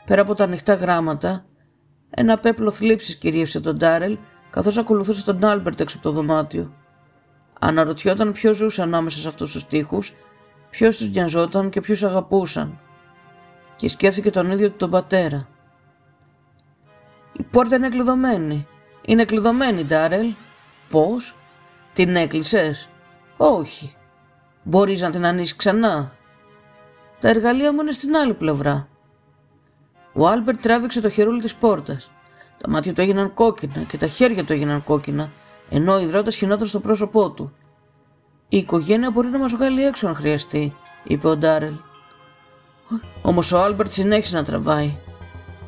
πέρα 0.05 0.21
από 0.21 0.35
τα 0.35 0.43
ανοιχτά 0.43 0.73
γράμματα, 0.73 1.45
ένα 2.09 2.37
πέπλο 2.37 2.71
θλίψης 2.71 3.15
κυρίευσε 3.15 3.59
τον 3.59 3.77
Ντάρελ 3.77 4.17
καθώς 4.49 4.77
ακολουθούσε 4.77 5.23
τον 5.23 5.45
Άλμπερτ 5.45 5.79
έξω 5.79 5.97
από 5.97 6.07
το 6.07 6.13
δωμάτιο. 6.13 6.73
Αναρωτιόταν 7.59 8.31
ποιος 8.31 8.57
ζούσε 8.57 8.81
ανάμεσα 8.81 9.19
σε 9.19 9.27
αυτούς 9.27 9.51
τους 9.51 9.67
τοίχους, 9.67 10.13
ποιος 10.69 10.97
τους 10.97 11.09
νοιαζόταν 11.09 11.69
και 11.69 11.81
ποιους 11.81 12.03
αγαπούσαν. 12.03 12.79
Και 13.75 13.89
σκέφτηκε 13.89 14.29
τον 14.29 14.51
ίδιο 14.51 14.69
του 14.69 14.75
τον 14.75 14.89
πατέρα. 14.89 15.47
«Η 17.33 17.43
πόρτα 17.43 17.75
είναι 17.75 17.89
κλειδωμένη. 17.89 18.67
Είναι 19.05 19.25
κλειδωμένη, 19.25 19.85
Ντάρελ». 19.85 20.33
«Πώς» 20.89 21.35
«Την 21.99 22.15
έκλεισες» 22.15 22.89
«Όχι». 23.37 23.95
«Μπορείς 24.63 25.01
να 25.01 25.09
την 25.09 25.25
ανοίξεις 25.25 25.55
ξανά» 25.55 26.11
«Τα 27.19 27.29
εργαλεία 27.29 27.73
μου 27.73 27.81
είναι 27.81 27.91
στην 27.91 28.15
άλλη 28.15 28.33
πλευρά». 28.33 28.87
Ο 30.13 30.27
Άλμπερτ 30.27 30.61
τράβηξε 30.61 31.01
το 31.01 31.09
χερούλι 31.09 31.41
της 31.41 31.55
πόρτας. 31.55 32.11
Τα 32.57 32.69
μάτια 32.69 32.93
του 32.93 33.01
έγιναν 33.01 33.33
κόκκινα 33.33 33.81
και 33.87 33.97
τα 33.97 34.07
χέρια 34.07 34.45
του 34.45 34.53
έγιναν 34.53 34.83
κόκκινα, 34.83 35.29
ενώ 35.69 35.93
ο 35.93 35.99
ιδρώτας 35.99 36.35
χυνόταν 36.35 36.67
στο 36.67 36.79
πρόσωπό 36.79 37.31
του. 37.31 37.53
Η 38.49 38.57
οικογένεια 38.57 39.11
μπορεί 39.11 39.27
να 39.27 39.39
μας 39.39 39.51
βγάλει 39.51 39.85
έξω 39.85 40.07
αν 40.07 40.15
χρειαστεί, 40.15 40.75
είπε 41.03 41.27
ο 41.27 41.37
Ντάρελ. 41.37 41.75
Όμως 43.21 43.51
ο 43.51 43.61
Άλμπερτ 43.61 43.91
συνέχισε 43.91 44.35
να 44.35 44.43
τραβάει. 44.43 44.97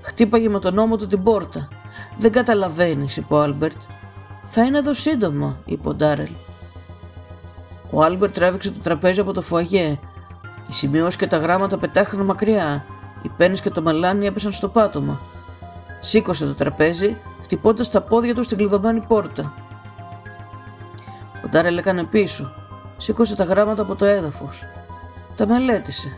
Χτύπαγε 0.01 0.49
με 0.49 0.59
τον 0.59 0.77
ώμο 0.77 0.97
του 0.97 1.07
την 1.07 1.23
πόρτα. 1.23 1.67
Δεν 2.17 2.31
καταλαβαίνεις, 2.31 3.17
είπε 3.17 3.33
ο 3.33 3.41
Άλμπερτ. 3.41 3.77
Θα 4.43 4.63
είναι 4.63 4.77
εδώ 4.77 4.93
σύντομα, 4.93 5.57
είπε 5.65 5.89
ο 5.89 5.93
Ντάρελ. 5.93 6.31
Ο 7.91 8.03
Άλμπερτ 8.03 8.33
τράβηξε 8.33 8.71
το 8.71 8.79
τραπέζι 8.79 9.19
από 9.19 9.33
το 9.33 9.41
φουαγέ. 9.41 9.99
Οι 10.69 10.73
σημειώσεις 10.73 11.15
και 11.15 11.27
τα 11.27 11.37
γράμματα 11.37 11.77
πετάχτηκαν 11.77 12.25
μακριά. 12.25 12.85
Οι 13.21 13.29
πένες 13.37 13.61
και 13.61 13.69
το 13.69 13.81
μελάνι 13.81 14.25
έπεσαν 14.25 14.51
στο 14.51 14.69
πάτωμα. 14.69 15.19
Σήκωσε 15.99 16.45
το 16.45 16.53
τραπέζι, 16.53 17.17
χτυπώντας 17.43 17.89
τα 17.89 18.01
πόδια 18.01 18.35
του 18.35 18.43
στην 18.43 18.57
κλειδωμένη 18.57 18.99
πόρτα. 18.99 19.53
Ο 21.45 21.47
Ντάρελ 21.49 21.77
έκανε 21.77 22.03
πίσω. 22.03 22.51
Σήκωσε 22.97 23.35
τα 23.35 23.43
γράμματα 23.43 23.81
από 23.81 23.95
το 23.95 24.05
έδαφος. 24.05 24.63
Τα 25.35 25.47
μελέτησε. 25.47 26.17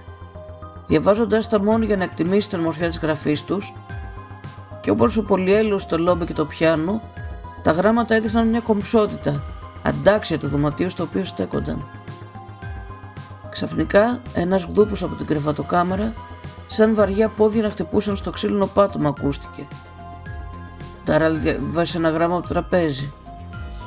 Διαβάζοντάς 0.88 1.50
τα 1.50 1.64
μόνο 1.64 1.86
για 1.86 1.98
να 1.98 2.04
εκτιμήσει 2.04 2.50
την 2.50 2.60
ομορφιά 2.60 2.88
της 2.88 3.00
γραφής 3.00 3.46
τους, 3.46 3.74
και 4.82 4.92
όπως 4.92 5.18
ο 5.18 5.24
πολυέλαιο 5.24 5.78
στο 5.78 5.98
λόμπι 5.98 6.26
και 6.26 6.34
το 6.34 6.46
πιάνο, 6.46 7.02
τα 7.64 7.72
γράμματα 7.72 8.16
έδειχναν 8.16 8.48
μια 8.48 8.60
κομψότητα, 8.60 9.44
αντάξια 9.84 10.40
του 10.40 10.48
δωματίου 10.48 10.90
στο 10.90 11.04
οποίο 11.04 11.26
στέκονταν. 11.26 11.88
Ξαφνικά, 13.50 14.22
ένας 14.34 14.64
γδούπος 14.64 15.04
από 15.04 15.16
την 15.16 15.26
κρεβατοκάμερα 15.26 16.14
σαν 16.68 16.96
βαριά 16.96 17.30
πόδια 17.30 17.62
να 17.62 17.70
χτυπούσαν 17.70 18.16
στο 18.16 18.32
ξύλινο 18.32 18.66
πάτωμα 18.66 19.10
ακούστηκε. 19.10 19.68
Ντάραλ 21.06 21.40
διαβάσε 21.40 21.98
ένα 21.98 22.10
γράμμα 22.10 22.36
από 22.36 22.48
το 22.48 22.54
τραπέζι 22.54 23.14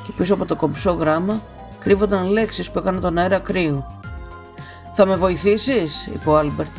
και 0.03 0.11
πίσω 0.17 0.33
από 0.33 0.45
το 0.45 0.55
κομψό 0.55 0.91
γράμμα 0.91 1.41
κρύβονταν 1.79 2.25
λέξεις 2.25 2.71
που 2.71 2.79
έκαναν 2.79 3.01
τον 3.01 3.17
αέρα 3.17 3.39
κρύο. 3.39 4.01
«Θα 4.91 5.05
με 5.05 5.15
βοηθήσεις» 5.15 6.07
είπε 6.07 6.29
ο 6.29 6.37
Άλμπερτ. 6.37 6.75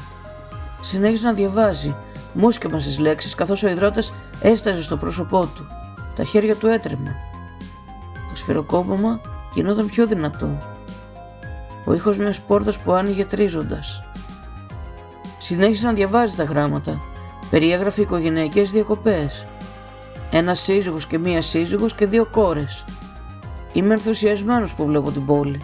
Συνέχισε 0.81 1.27
να 1.27 1.33
διαβάζει, 1.33 1.97
μούσκεμα 2.33 2.81
στις 2.81 2.99
λέξεις 2.99 3.35
καθώς 3.35 3.63
ο 3.63 3.69
ιδρώτας 3.69 4.13
έσταζε 4.43 4.83
στο 4.83 4.97
πρόσωπό 4.97 5.47
του. 5.55 5.67
Τα 6.19 6.25
χέρια 6.25 6.57
του 6.57 6.67
έτρεμαν. 6.67 7.17
Το 8.29 8.37
σφυροκόπωμα 8.37 9.21
γινόταν 9.55 9.87
πιο 9.87 10.07
δυνατό. 10.07 10.59
Ο 11.85 11.93
ήχος 11.95 12.19
μιας 12.19 12.41
πόρτας 12.41 12.79
που 12.79 12.93
άνοιγε 12.93 13.25
τρίζοντας. 13.25 14.03
Συνέχισε 15.39 15.87
να 15.87 15.93
διαβάζει 15.93 16.35
τα 16.35 16.45
γράμματα. 16.45 17.01
Περιέγραφε 17.51 18.01
οικογενειακές 18.01 18.71
διακοπές. 18.71 19.45
Ένας 20.31 20.61
σύζυγος 20.61 21.07
και 21.07 21.19
μία 21.19 21.43
σύζυγος 21.43 21.95
και 21.95 22.07
δύο 22.07 22.27
κόρες. 22.27 22.85
Είμαι 23.73 23.95
ενθουσιασμένος 23.95 24.75
που 24.75 24.85
βλέπω 24.85 25.11
την 25.11 25.27
πόλη. 25.27 25.61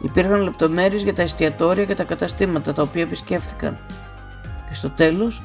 Υπήρχαν 0.00 0.40
λεπτομέρειες 0.40 1.02
για 1.02 1.14
τα 1.14 1.22
εστιατόρια 1.22 1.84
και 1.84 1.94
τα 1.94 2.04
καταστήματα 2.04 2.72
τα 2.72 2.82
οποία 2.82 3.02
επισκέφθηκαν. 3.02 3.78
Και 4.68 4.74
στο 4.74 4.90
τέλος, 4.90 5.42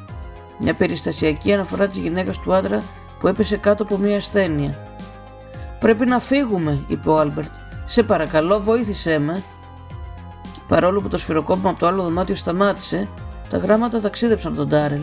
μια 0.60 0.74
περιστασιακή 0.74 1.54
αναφορά 1.54 1.88
της 1.88 1.98
γυναίκας 1.98 2.40
του 2.40 2.54
άντρα 2.54 2.84
που 3.22 3.28
έπεσε 3.28 3.58
κάτω 3.58 3.84
από 3.84 3.98
μια 3.98 4.18
ασθένεια. 4.18 4.78
Πρέπει 5.80 6.06
να 6.06 6.20
φύγουμε, 6.20 6.84
είπε 6.88 7.10
ο 7.10 7.20
Άλμπερτ. 7.20 7.52
Σε 7.86 8.04
παρακαλώ, 8.04 8.60
βοήθησέ 8.60 9.20
με. 9.20 9.44
Και 10.54 10.60
παρόλο 10.68 11.02
που 11.02 11.08
το 11.08 11.18
σφυροκόπημα 11.18 11.70
από 11.70 11.80
το 11.80 11.88
άλλο 11.88 12.04
δωμάτιο 12.04 12.36
σταμάτησε, 12.36 13.08
τα 13.50 13.58
γράμματα 13.58 14.02
ταξίδεψαν 14.02 14.56
τον 14.56 14.68
Ντάρελ. 14.68 15.02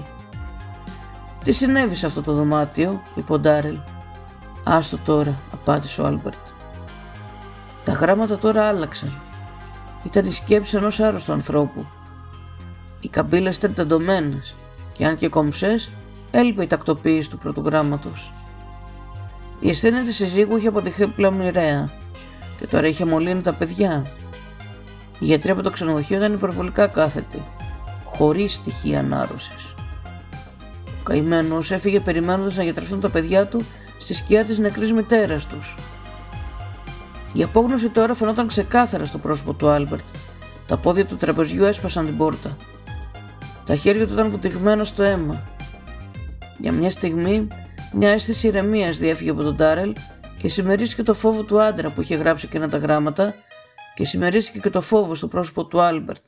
Τι 1.44 1.52
συνέβη 1.52 1.94
σε 1.94 2.06
αυτό 2.06 2.22
το 2.22 2.32
δωμάτιο, 2.32 3.02
είπε 3.14 3.32
ο 3.32 3.38
Ντάρελ. 3.38 3.78
Άστο 4.64 4.98
τώρα, 4.98 5.38
απάντησε 5.52 6.00
ο 6.00 6.06
Άλμπερτ. 6.06 6.38
Τα 7.84 7.92
γράμματα 7.92 8.38
τώρα 8.38 8.64
άλλαξαν. 8.64 9.20
Ήταν 10.02 10.24
η 10.24 10.32
σκέψη 10.32 10.76
ενός 10.76 11.00
άρρωστου 11.00 11.32
ανθρώπου. 11.32 11.86
Οι 13.00 13.08
καμπύλες 13.08 13.56
ήταν 13.56 13.74
τεντωμένες 13.74 14.54
και 14.92 15.06
αν 15.06 15.16
και 15.16 15.28
κομψές, 15.28 15.90
έλειπε 16.30 16.62
η 16.62 16.66
τακτοποίηση 16.66 17.30
του 17.30 17.38
πρώτου 17.38 17.62
γράμματος. 17.64 18.10
Η 19.60 19.70
ασθένεια 19.70 20.02
της 20.02 20.16
συζύγου 20.16 20.56
είχε 20.56 20.68
αποδειχθεί 20.68 21.06
πλέον 21.06 21.34
μοιραία 21.34 21.88
και 22.58 22.66
τώρα 22.66 22.86
είχε 22.86 23.04
μολύνει 23.04 23.40
τα 23.40 23.52
παιδιά. 23.52 24.06
Οι 25.18 25.24
γιατροί 25.24 25.50
από 25.50 25.62
το 25.62 25.70
ξενοδοχείο 25.70 26.16
ήταν 26.16 26.32
υπερβολικά 26.32 26.86
κάθετοι 26.86 27.42
χωρίς 28.04 28.52
στοιχεία 28.54 28.98
ανάρρωσης. 28.98 29.74
Ο 30.86 31.02
καημένος 31.02 31.70
έφυγε 31.70 32.00
περιμένοντας 32.00 32.56
να 32.56 32.62
γιατρευτούν 32.62 33.00
τα 33.00 33.08
παιδιά 33.08 33.46
του 33.46 33.64
στη 33.98 34.14
σκιά 34.14 34.44
της 34.44 34.58
νεκρής 34.58 34.92
μητέρας 34.92 35.46
τους. 35.46 35.74
Η 37.32 37.42
απόγνωση 37.42 37.88
τώρα 37.88 38.14
φαινόταν 38.14 38.46
ξεκάθαρα 38.46 39.04
στο 39.04 39.18
πρόσωπο 39.18 39.52
του 39.52 39.68
Άλμπερτ. 39.68 40.04
Τα 40.66 40.76
πόδια 40.76 41.06
του 41.06 41.16
τραπεζιού 41.16 41.64
έσπασαν 41.64 42.04
την 42.04 42.16
πόρτα. 42.16 42.56
Τα 43.66 43.76
χέρια 43.76 44.06
του 44.06 44.12
ήταν 44.12 44.30
βουτηγμένα 44.30 44.84
στο 44.84 45.02
αίμα. 45.02 45.42
Για 46.58 46.72
μια 46.72 46.90
στιγμή, 46.90 47.48
μια 47.92 48.10
αίσθηση 48.10 48.46
ηρεμίας 48.46 48.98
διέφυγε 48.98 49.30
από 49.30 49.42
τον 49.42 49.56
Ντάρελ 49.56 49.94
και 50.38 50.48
συμμερίστηκε 50.48 51.02
το 51.02 51.14
φόβο 51.14 51.42
του 51.42 51.60
άντρα 51.60 51.90
που 51.90 52.00
είχε 52.00 52.14
γράψει 52.14 52.46
και 52.46 52.58
τα 52.58 52.76
γράμματα 52.76 53.34
και 53.94 54.04
συμμερίστηκε 54.04 54.58
και 54.58 54.70
το 54.70 54.80
φόβο 54.80 55.14
στο 55.14 55.28
πρόσωπο 55.28 55.64
του 55.64 55.80
Άλμπερτ. 55.80 56.24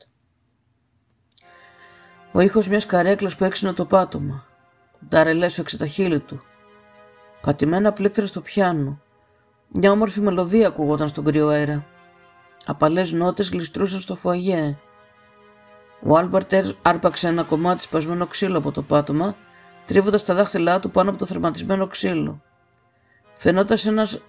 Ο 2.32 2.40
ήχος 2.40 2.68
μιας 2.68 2.86
καρέκλας 2.86 3.36
που 3.36 3.44
έξυνε 3.44 3.72
το 3.72 3.84
πάτωμα. 3.84 4.44
Ο 4.94 4.98
Ντάρελ 5.08 5.42
έσφεξε 5.42 5.76
τα 5.76 5.86
χείλη 5.86 6.20
του. 6.20 6.42
Πατημένα 7.40 7.92
πλήκτρα 7.92 8.26
στο 8.26 8.40
πιάνο. 8.40 9.00
Μια 9.68 9.90
όμορφη 9.90 10.20
μελωδία 10.20 10.66
ακουγόταν 10.66 11.08
στον 11.08 11.24
κρύο 11.24 11.48
αέρα. 11.48 11.86
Απαλές 12.66 13.12
νότες 13.12 13.50
γλιστρούσαν 13.50 14.00
στο 14.00 14.14
φουαγέ. 14.14 14.76
Ο 16.02 16.16
Άλμπερτ 16.16 16.52
άρπαξε 16.82 17.28
ένα 17.28 17.42
κομμάτι 17.42 17.82
σπασμένο 17.82 18.26
ξύλο 18.26 18.58
από 18.58 18.72
το 18.72 18.82
πάτωμα, 18.82 19.36
τρίβοντας 19.90 20.24
τα 20.24 20.34
δάχτυλά 20.34 20.80
του 20.80 20.90
πάνω 20.90 21.10
από 21.10 21.18
το 21.18 21.26
θρυμματισμένο 21.26 21.86
ξύλο. 21.86 22.42
Φαινόταν 23.34 23.78
ένας, 23.86 24.20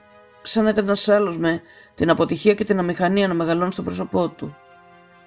σαν 0.41 0.63
να 0.63 0.69
ήταν 0.69 0.87
ένας 0.87 1.15
άλλος 1.15 1.37
με 1.37 1.61
την 1.95 2.09
αποτυχία 2.09 2.53
και 2.53 2.63
την 2.63 2.79
αμηχανία 2.79 3.27
να 3.27 3.33
μεγαλώνει 3.33 3.71
στο 3.71 3.83
πρόσωπό 3.83 4.29
του. 4.29 4.55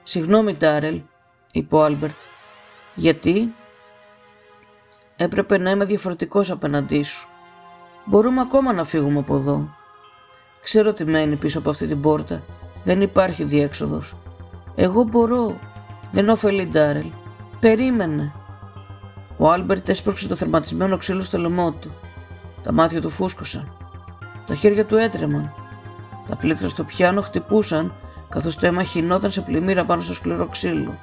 Συγγνώμη, 0.03 0.55
Ντάρελ, 0.55 1.01
είπε 1.53 1.75
ο 1.75 1.83
Άλμπερτ. 1.83 2.15
Γιατί; 2.95 3.55
Έπρεπε 5.17 5.59
να 5.59 5.71
είμαι 5.71 5.85
διαφορετικός 5.85 6.51
απέναντί 6.51 7.03
σου. 7.03 7.29
Μπορούμε 8.05 8.41
ακόμα 8.41 8.73
να 8.73 8.85
φύγουμε 8.85 9.19
από 9.19 9.37
εδώ. 9.37 9.69
Ξέρω 10.63 10.93
τι 10.93 11.05
μένει 11.05 11.37
πίσω 11.37 11.59
από 11.59 11.71
αυτή 11.71 11.87
την 11.87 12.01
πόρτα. 12.01 12.43
Δεν 12.85 13.01
υπάρχει 13.01 13.45
διέξοδος. 13.45 14.17
Εγώ 14.75 15.03
μπορώ. 15.03 15.59
Δεν 16.13 16.29
ωφελεί 16.29 16.67
Ντάρελ. 16.67 17.11
Περίμενε. 17.61 18.33
Ο 19.37 19.51
Άλμπερτ 19.51 19.89
έσπρωξε 19.89 20.29
το 20.29 20.37
θρυμματισμένο 20.37 20.97
ξύλο 20.97 21.23
στο 21.23 21.39
λαιμό 21.39 21.73
του. 21.73 21.91
Τα 22.63 22.73
μάτια 22.73 23.01
του 23.01 23.11
φούσκωσαν. 23.11 23.73
Τα 24.47 24.55
χέρια 24.55 24.87
του 24.87 24.97
έτρεμαν. 24.97 25.53
Τα 26.27 26.37
πλήκτρα 26.37 26.69
στο 26.69 26.85
πιάνο 26.85 27.21
χτυπούσαν 27.21 27.93
καθώς 28.29 28.57
το 28.57 28.67
αίμα 28.67 28.83
χυνόταν 28.83 29.31
σε 29.31 29.41
πλημμύρα 29.41 29.85
πάνω 29.85 30.03
στο 30.03 30.15
σκληρό 30.15 30.47
ξύλο 30.47 30.95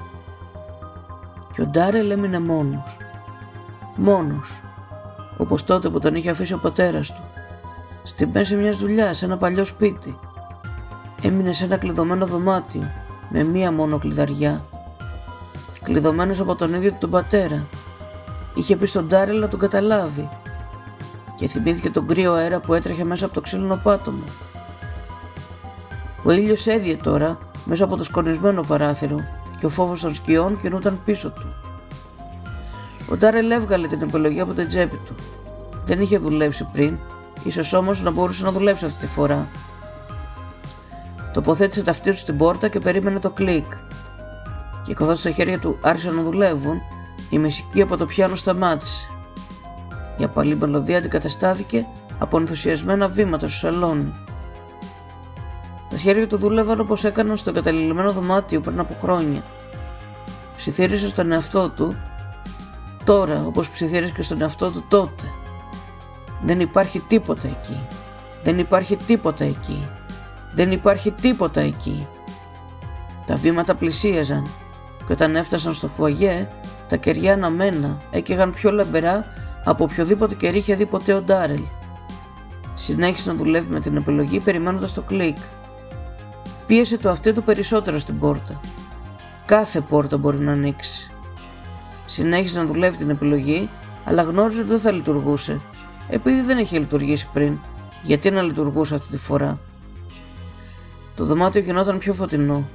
και 1.51 1.61
ο 1.61 1.65
Ντάρελ 1.65 2.11
έμεινε 2.11 2.39
μόνος. 2.39 2.97
Μόνος, 3.95 4.51
όπως 5.37 5.63
τότε 5.63 5.89
που 5.89 5.99
τον 5.99 6.15
είχε 6.15 6.29
αφήσει 6.29 6.53
ο 6.53 6.57
πατέρας 6.57 7.13
του. 7.13 7.21
Στην 8.03 8.29
μέση 8.33 8.55
μιας 8.55 8.77
δουλειάς 8.77 9.17
σε 9.17 9.25
ένα 9.25 9.37
παλιό 9.37 9.65
σπίτι. 9.65 10.17
Έμεινε 11.21 11.53
σε 11.53 11.63
ένα 11.63 11.77
κλειδωμένο 11.77 12.25
δωμάτιο, 12.25 12.91
με 13.29 13.43
μία 13.43 13.71
μόνο 13.71 13.97
κλειδαριά. 13.99 14.65
Κλειδωμένος 15.83 16.39
από 16.39 16.55
τον 16.55 16.73
ίδιο 16.73 16.95
τον 16.99 17.09
πατέρα. 17.09 17.65
Είχε 18.53 18.75
πει 18.75 18.85
στον 18.85 19.07
Ντάρελ 19.07 19.39
να 19.39 19.47
τον 19.47 19.59
καταλάβει 19.59 20.29
και 21.35 21.47
θυμήθηκε 21.47 21.89
τον 21.89 22.07
κρύο 22.07 22.33
αέρα 22.33 22.59
που 22.59 22.73
έτρεχε 22.73 23.03
μέσα 23.03 23.25
από 23.25 23.33
το 23.33 23.41
ξύλινο 23.41 23.79
πάτωμα. 23.83 24.23
Ο 26.23 26.31
ήλιος 26.31 26.67
έδιε 26.67 26.95
τώρα 26.95 27.37
μέσα 27.65 27.83
από 27.83 27.97
το 27.97 28.03
σκονισμένο 28.03 28.61
παράθυρο 28.61 29.17
και 29.57 29.65
ο 29.65 29.69
φόβος 29.69 30.01
των 30.01 30.15
σκιών 30.15 30.57
κινούταν 30.57 31.01
πίσω 31.05 31.29
του. 31.29 31.53
Ο 33.11 33.17
Ντάρελ 33.17 33.51
έβγαλε 33.51 33.87
την 33.87 34.01
επιλογή 34.01 34.39
από 34.39 34.53
την 34.53 34.67
τσέπη 34.67 34.95
του. 34.95 35.15
Δεν 35.85 36.01
είχε 36.01 36.17
δουλέψει 36.17 36.67
πριν, 36.71 36.97
ίσως 37.43 37.73
όμως 37.73 38.01
να 38.01 38.11
μπορούσε 38.11 38.43
να 38.43 38.51
δουλέψει 38.51 38.85
αυτή 38.85 38.99
τη 38.99 39.07
φορά. 39.07 39.47
Τοποθέτησε 41.33 41.83
τα 41.83 41.91
αυτιά 41.91 42.11
του 42.11 42.17
στην 42.17 42.37
πόρτα 42.37 42.67
και 42.67 42.79
περίμενε 42.79 43.19
το 43.19 43.29
κλικ. 43.29 43.65
Και 44.85 44.93
καθώ 44.93 45.15
τα 45.15 45.31
χέρια 45.31 45.59
του 45.59 45.77
άρχισαν 45.81 46.15
να 46.15 46.21
δουλεύουν, 46.21 46.81
η 47.31 47.37
μεσική 47.37 47.81
από 47.81 47.97
το 47.97 48.05
πιάνο 48.05 48.35
σταμάτησε. 48.35 49.07
Η 50.17 50.23
απαλή 50.23 50.55
μελωδία 50.55 50.97
αντικαταστάθηκε 50.97 51.87
από 52.19 52.37
ενθουσιασμένα 52.37 53.07
βήματα 53.07 53.47
στο 53.47 53.57
σαλόνι. 53.57 54.13
Τα 55.89 55.97
χέρια 55.97 56.27
του 56.27 56.37
δούλευαν 56.37 56.79
όπως 56.79 57.03
έκαναν 57.03 57.37
στο 57.37 57.49
εγκαταλειμμένο 57.49 58.11
δωμάτιο 58.11 58.61
πριν 58.61 58.79
από 58.79 58.95
χρόνια. 59.01 59.43
Ψιθύρισε 60.57 61.07
στον 61.07 61.31
εαυτό 61.31 61.69
του, 61.69 61.95
τώρα 63.03 63.43
όπως 63.45 63.69
ψιθύρισε 63.69 64.13
και 64.13 64.21
στον 64.21 64.41
εαυτό 64.41 64.71
του 64.71 64.83
τότε. 64.87 65.23
Δεν 66.41 66.59
υπάρχει 66.59 66.99
τίποτα 66.99 67.47
εκεί. 67.47 67.79
Δεν 68.43 68.59
υπάρχει 68.59 68.95
τίποτα 68.95 69.43
εκεί. 69.43 69.87
Δεν 70.53 70.71
υπάρχει 70.71 71.11
τίποτα 71.11 71.61
εκεί. 71.61 72.07
Τα 73.25 73.35
βήματα 73.35 73.75
πλησίαζαν 73.75 74.47
και 75.07 75.13
όταν 75.13 75.35
έφτασαν 75.35 75.73
στο 75.73 75.87
φουαγέ, 75.87 76.47
τα 76.91 76.97
κεριά 76.97 77.33
αναμένα 77.33 77.97
έκαιγαν 78.11 78.53
πιο 78.53 78.71
λαμπερά 78.71 79.25
από 79.63 79.83
οποιοδήποτε 79.83 80.35
κερί 80.35 80.57
είχε 80.57 80.75
δει 80.75 80.85
ποτέ 80.85 81.13
ο 81.13 81.21
Ντάρελ. 81.21 81.61
Συνέχισε 82.75 83.29
να 83.29 83.35
δουλεύει 83.35 83.69
με 83.69 83.79
την 83.79 83.95
επιλογή 83.97 84.39
περιμένοντας 84.39 84.93
το 84.93 85.01
κλικ. 85.01 85.37
Πίεσε 86.67 86.97
το 86.97 87.09
αυτί 87.09 87.33
του 87.33 87.43
περισσότερο 87.43 87.99
στην 87.99 88.19
πόρτα. 88.19 88.59
Κάθε 89.45 89.81
πόρτα 89.81 90.17
μπορεί 90.17 90.37
να 90.37 90.51
ανοίξει. 90.51 91.09
Συνέχισε 92.05 92.57
να 92.57 92.65
δουλεύει 92.65 92.97
την 92.97 93.09
επιλογή, 93.09 93.69
αλλά 94.05 94.21
γνώριζε 94.21 94.59
ότι 94.59 94.69
δεν 94.69 94.79
θα 94.79 94.91
λειτουργούσε, 94.91 95.59
επειδή 96.09 96.41
δεν 96.41 96.57
είχε 96.57 96.79
λειτουργήσει 96.79 97.27
πριν. 97.33 97.59
Γιατί 98.03 98.31
να 98.31 98.41
λειτουργούσε 98.41 98.95
αυτή 98.95 99.07
τη 99.07 99.17
φορά; 99.17 99.57
Το 101.15 101.25
δωμάτιο 101.25 101.61
γινόταν 101.61 101.97
πιο 101.97 102.13
φωτεινό. 102.13 102.67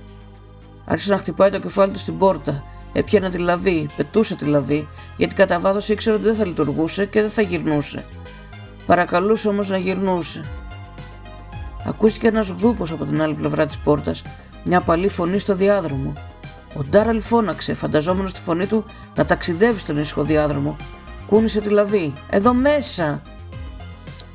Άρχισε 0.84 1.10
να 1.10 1.18
χτυπάει 1.18 1.50
το 1.50 1.58
κεφάλι 1.60 1.92
του 1.92 1.98
στην 1.98 2.18
πόρτα. 2.18 2.64
Έπιανε 2.96 3.30
τη 3.30 3.38
λαβή, 3.38 3.86
πετούσε 3.96 4.36
τη 4.36 4.44
λαβή, 4.44 4.88
γιατί 5.16 5.34
κατά 5.34 5.60
βάθος 5.60 5.88
ήξερε 5.88 6.16
ότι 6.16 6.24
δεν 6.24 6.34
θα 6.34 6.46
λειτουργούσε 6.46 7.06
και 7.06 7.20
δεν 7.20 7.30
θα 7.30 7.42
γυρνούσε. 7.42 8.04
Παρακαλούσε 8.86 9.48
όμως 9.48 9.68
να 9.68 9.76
γυρνούσε. 9.76 10.40
Ακούστηκε 11.86 12.26
ένας 12.26 12.48
δούπο 12.48 12.84
από 12.92 13.04
την 13.04 13.22
άλλη 13.22 13.34
πλευρά 13.34 13.66
της 13.66 13.78
πόρτας, 13.78 14.22
μια 14.64 14.80
παλή 14.80 15.08
φωνή 15.08 15.38
στο 15.38 15.54
διάδρομο. 15.54 16.12
Ο 16.76 16.84
Ντάραλ 16.84 17.20
φώναξε, 17.20 17.74
φανταζόμενος 17.74 18.32
τη 18.32 18.40
φωνή 18.40 18.66
του 18.66 18.84
να 19.14 19.24
ταξιδεύει 19.24 19.78
στον 19.78 19.98
ήσυχο 19.98 20.22
διάδρομο. 20.22 20.76
Κούνησε 21.26 21.60
τη 21.60 21.68
λαβή. 21.68 22.12
Εδώ 22.30 22.54
μέσα! 22.54 23.22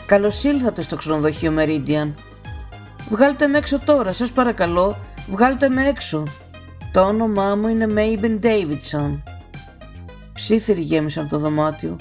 Καλώς 0.05 0.43
ήλθατε 0.43 0.81
στο 0.81 0.95
ξενοδοχείο 0.95 1.53
Meridian. 1.57 2.13
Βγάλτε 3.09 3.47
με 3.47 3.57
έξω 3.57 3.79
τώρα, 3.79 4.13
σας 4.13 4.31
παρακαλώ, 4.31 4.97
βγάλτε 5.29 5.69
με 5.69 5.87
έξω. 5.87 6.23
Το 6.93 7.01
όνομά 7.01 7.55
μου 7.55 7.67
είναι 7.67 7.87
Μέιμπεν 7.87 8.39
Ντέιβιτσον. 8.39 9.23
Ψήθυροι 10.33 10.81
γέμισαν 10.81 11.29
το 11.29 11.37
δωμάτιο. 11.37 11.99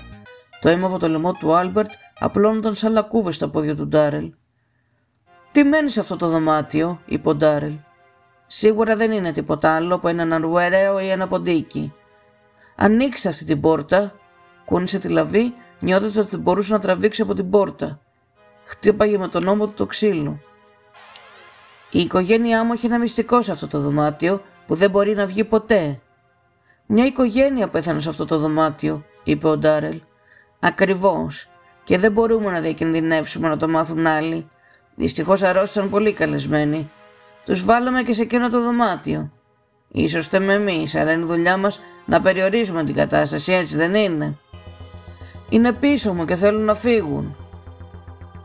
Το 0.60 0.68
αίμα 0.68 0.86
από 0.86 0.98
το 0.98 1.08
λαιμό 1.08 1.32
του 1.32 1.54
Άλμπερτ 1.54 1.90
απλώνονταν 2.18 2.74
σαν 2.74 2.92
λακκούβες 2.92 3.34
στα 3.34 3.48
πόδια 3.48 3.76
του 3.76 3.86
Ντάρελ. 3.86 4.32
Τι 5.52 5.64
μένει 5.64 5.90
σε 5.90 6.00
αυτό 6.00 6.16
το 6.16 6.28
δωμάτιο, 6.28 7.00
είπε 7.06 7.28
ο 7.28 7.34
Ντάρελ. 7.34 7.74
Σίγουρα 8.46 8.96
δεν 8.96 9.12
είναι 9.12 9.32
τίποτα 9.32 9.74
άλλο 9.74 9.94
από 9.94 10.08
έναν 10.08 10.32
αρουέρεο 10.32 11.00
ή 11.00 11.08
ένα 11.08 11.28
ποντίκι. 11.28 11.92
Ανοίξτε 12.76 13.28
αυτή 13.28 13.44
την 13.44 13.60
πόρτα. 13.60 14.14
Κούνησε 14.64 14.98
τη 14.98 15.08
λαβή, 15.08 15.54
νιώθοντας 15.80 16.16
ότι 16.16 16.36
μπορούσε 16.36 16.72
να 16.72 16.78
τραβήξει 16.78 17.22
από 17.22 17.34
την 17.34 17.50
πόρτα. 17.50 18.00
Χτύπαγε 18.64 19.18
με 19.18 19.28
τον 19.28 19.48
ώμο 19.48 19.66
του 19.66 19.74
το 19.74 19.86
ξύλο. 19.86 20.40
Η 21.90 22.00
οικογένειά 22.00 22.64
μου 22.64 22.72
έχει 22.72 22.86
ένα 22.86 22.98
μυστικό 22.98 23.42
σε 23.42 23.52
αυτό 23.52 23.66
το 23.66 23.80
δωμάτιο 23.80 24.42
που 24.70 24.76
δεν 24.76 24.90
μπορεί 24.90 25.14
να 25.14 25.26
βγει 25.26 25.44
ποτέ. 25.44 26.00
Μια 26.86 27.04
οικογένεια 27.04 27.68
πέθανε 27.68 28.00
σε 28.00 28.08
αυτό 28.08 28.24
το 28.24 28.38
δωμάτιο, 28.38 29.04
είπε 29.22 29.48
ο 29.48 29.56
Ντάρελ. 29.56 30.00
Ακριβώς. 30.60 31.48
Και 31.84 31.98
δεν 31.98 32.12
μπορούμε 32.12 32.50
να 32.50 32.60
διακινδυνεύσουμε 32.60 33.48
να 33.48 33.56
το 33.56 33.68
μάθουν 33.68 34.06
άλλοι. 34.06 34.48
Δυστυχώς 34.94 35.42
αρρώστησαν 35.42 35.90
πολύ 35.90 36.12
καλεσμένοι. 36.12 36.90
Τους 37.44 37.64
βάλαμε 37.64 38.02
και 38.02 38.12
σε 38.12 38.22
εκείνο 38.22 38.48
το 38.48 38.62
δωμάτιο. 38.62 39.32
Είσαστε 39.88 40.38
με 40.38 40.52
εμείς, 40.52 40.94
αλλά 40.94 41.12
είναι 41.12 41.24
δουλειά 41.24 41.56
μας 41.56 41.80
να 42.06 42.20
περιορίζουμε 42.20 42.84
την 42.84 42.94
κατάσταση, 42.94 43.52
έτσι 43.52 43.76
δεν 43.76 43.94
είναι; 43.94 44.36
Είναι 45.48 45.72
πίσω 45.72 46.14
μου 46.14 46.24
και 46.24 46.36
θέλουν 46.36 46.64
να 46.64 46.74
φύγουν. 46.74 47.36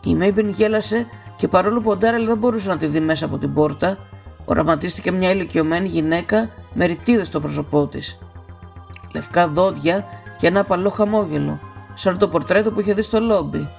Η 0.03 0.15
Μέιμπιν 0.15 0.49
γέλασε 0.49 1.07
και 1.35 1.47
παρόλο 1.47 1.81
που 1.81 1.89
ο 1.89 1.97
Ντάρελ 1.97 2.25
δεν 2.25 2.37
μπορούσε 2.37 2.69
να 2.69 2.77
τη 2.77 2.85
δει 2.85 2.99
μέσα 2.99 3.25
από 3.25 3.37
την 3.37 3.53
πόρτα, 3.53 3.97
οραματίστηκε 4.45 5.11
μια 5.11 5.31
ηλικιωμένη 5.31 5.87
γυναίκα 5.87 6.49
με 6.73 6.85
ρητίδες 6.85 7.27
στο 7.27 7.39
πρόσωπό 7.39 7.87
της. 7.87 8.17
Λευκά 9.13 9.47
δόντια 9.47 10.05
και 10.37 10.47
ένα 10.47 10.59
απαλό 10.59 10.89
χαμόγελο, 10.89 11.59
σαν 11.93 12.17
το 12.17 12.27
πορτρέτο 12.27 12.71
που 12.71 12.79
είχε 12.79 12.93
δει 12.93 13.01
στο 13.01 13.19
λόμπι, 13.19 13.69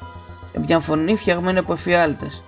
και 0.53 0.59
μια 0.59 0.79
φωνή 0.79 1.17
φτιαγμένη 1.17 1.59
από 1.59 1.73
εφιάλτες. 1.73 2.43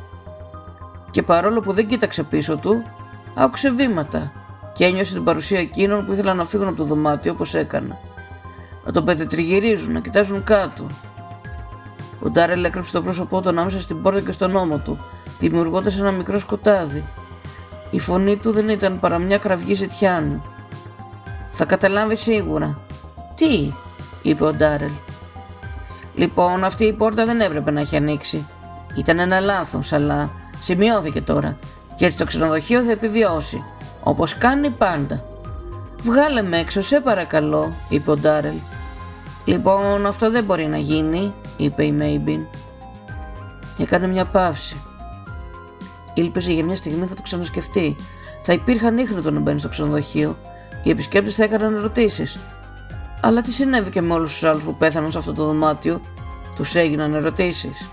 Και 1.11 1.23
παρόλο 1.23 1.61
που 1.61 1.73
δεν 1.73 1.87
κοίταξε 1.87 2.23
πίσω 2.23 2.57
του, 2.57 2.83
άκουσε 3.35 3.71
βήματα 3.71 4.33
και 4.73 4.85
ένιωσε 4.85 5.13
την 5.13 5.25
παρουσία 5.25 5.59
εκείνων 5.59 6.07
που 6.07 6.13
ήθελαν 6.13 6.37
να 6.37 6.45
φύγουν 6.45 6.69
από 6.69 6.77
το 6.77 6.85
δωμάτιο 6.85 7.33
όπως 7.33 7.55
έκανα. 7.55 7.99
Να 8.85 8.93
τον 8.93 9.05
πετετριγυρίζουν, 9.05 9.93
να 9.93 10.01
κοιτάζουν 10.01 10.45
κάτω, 10.45 10.87
ο 12.23 12.31
Ντάρελ 12.31 12.65
έκρυψε 12.65 12.93
το 12.93 13.03
πρόσωπό 13.03 13.41
του 13.41 13.49
ανάμεσα 13.49 13.81
στην 13.81 14.03
πόρτα 14.03 14.21
και 14.21 14.33
στον 14.33 14.57
ώμο 14.57 14.79
του, 14.79 14.99
δημιουργώντας 15.39 15.99
ένα 15.99 16.11
μικρό 16.11 16.39
σκοτάδι. 16.39 17.05
Η 17.91 17.99
φωνή 17.99 18.37
του 18.37 18.53
δεν 18.53 18.69
ήταν 18.69 19.01
παρά 19.01 19.19
μια 19.19 19.39
κραυγή 19.39 19.75
ζητιάνου. 19.75 20.43
Θα 21.47 21.65
καταλάβει 21.65 22.17
σίγουρα. 22.17 22.79
Τι, 23.35 23.73
είπε 24.23 24.45
ο 24.45 24.53
Ντάρελ. 24.53 24.91
Λοιπόν, 26.15 26.65
αυτή 26.65 26.85
η 26.85 26.93
πόρτα 26.93 27.25
δεν 27.25 27.41
έπρεπε 27.41 27.71
να 27.71 27.81
έχει 27.81 27.97
ανοίξει. 27.97 28.47
Ήταν 28.97 29.19
ένα 29.19 29.41
λάθος, 29.41 29.93
αλλά 29.93 30.31
σημειώθηκε 30.61 31.21
τώρα. 31.21 31.59
Και 31.97 32.05
έτσι 32.05 32.19
το 32.19 32.25
ξενοδοχείο 32.25 32.83
θα 32.83 32.91
επιβιώσει. 32.91 33.65
Όπως 34.03 34.35
κάνει 34.39 34.71
πάντα. 34.71 35.25
Βγάλε 36.03 36.43
με 36.43 36.59
έξω, 36.59 36.81
σε 36.81 37.01
παρακαλώ, 37.01 37.73
είπε 37.89 38.11
ο 38.11 38.17
Ντάρελ. 38.17 38.57
Λοιπόν, 39.45 40.07
αυτό 40.07 40.31
δεν 40.31 40.45
μπορεί 40.45 40.67
να 40.67 40.79
γίνει, 40.79 41.33
είπε 41.57 41.85
η 41.85 41.93
Μέιμπιν. 41.93 42.47
Έκανε 43.79 44.07
μια 44.07 44.25
παύση. 44.25 44.77
Ήλπιζε 46.19 46.53
για 46.53 46.65
μια 46.65 46.77
στιγμή 46.77 47.07
θα 47.07 47.15
το 47.15 47.23
ξανασκεφτεί. 47.23 47.97
Θα 48.43 48.53
υπήρχαν 48.53 48.99
ίχνη 48.99 49.23
το 49.23 49.31
να 49.31 49.41
μπαίνει 49.41 49.59
στο 49.59 49.69
ξενοδοχείο. 49.69 50.39
Οι 50.83 50.91
επισκέπτες 50.91 51.35
θα 51.35 51.45
έκαναν 51.45 51.75
ερωτήσεις. 51.75 52.37
Αλλά 53.21 53.41
τι 53.41 53.53
συνέβη 53.53 53.91
και 53.91 54.01
με 54.01 54.13
όλους 54.15 54.33
τους 54.33 54.45
άλλους 54.45 54.63
που 54.63 54.75
πέθαναν 54.75 55.11
σε 55.11 55.19
αυτό 55.19 55.33
το 55.33 55.45
δωμάτιο, 55.45 56.01
τους 56.57 56.75
έγιναν 56.75 57.15
ερωτήσεις. 57.15 57.91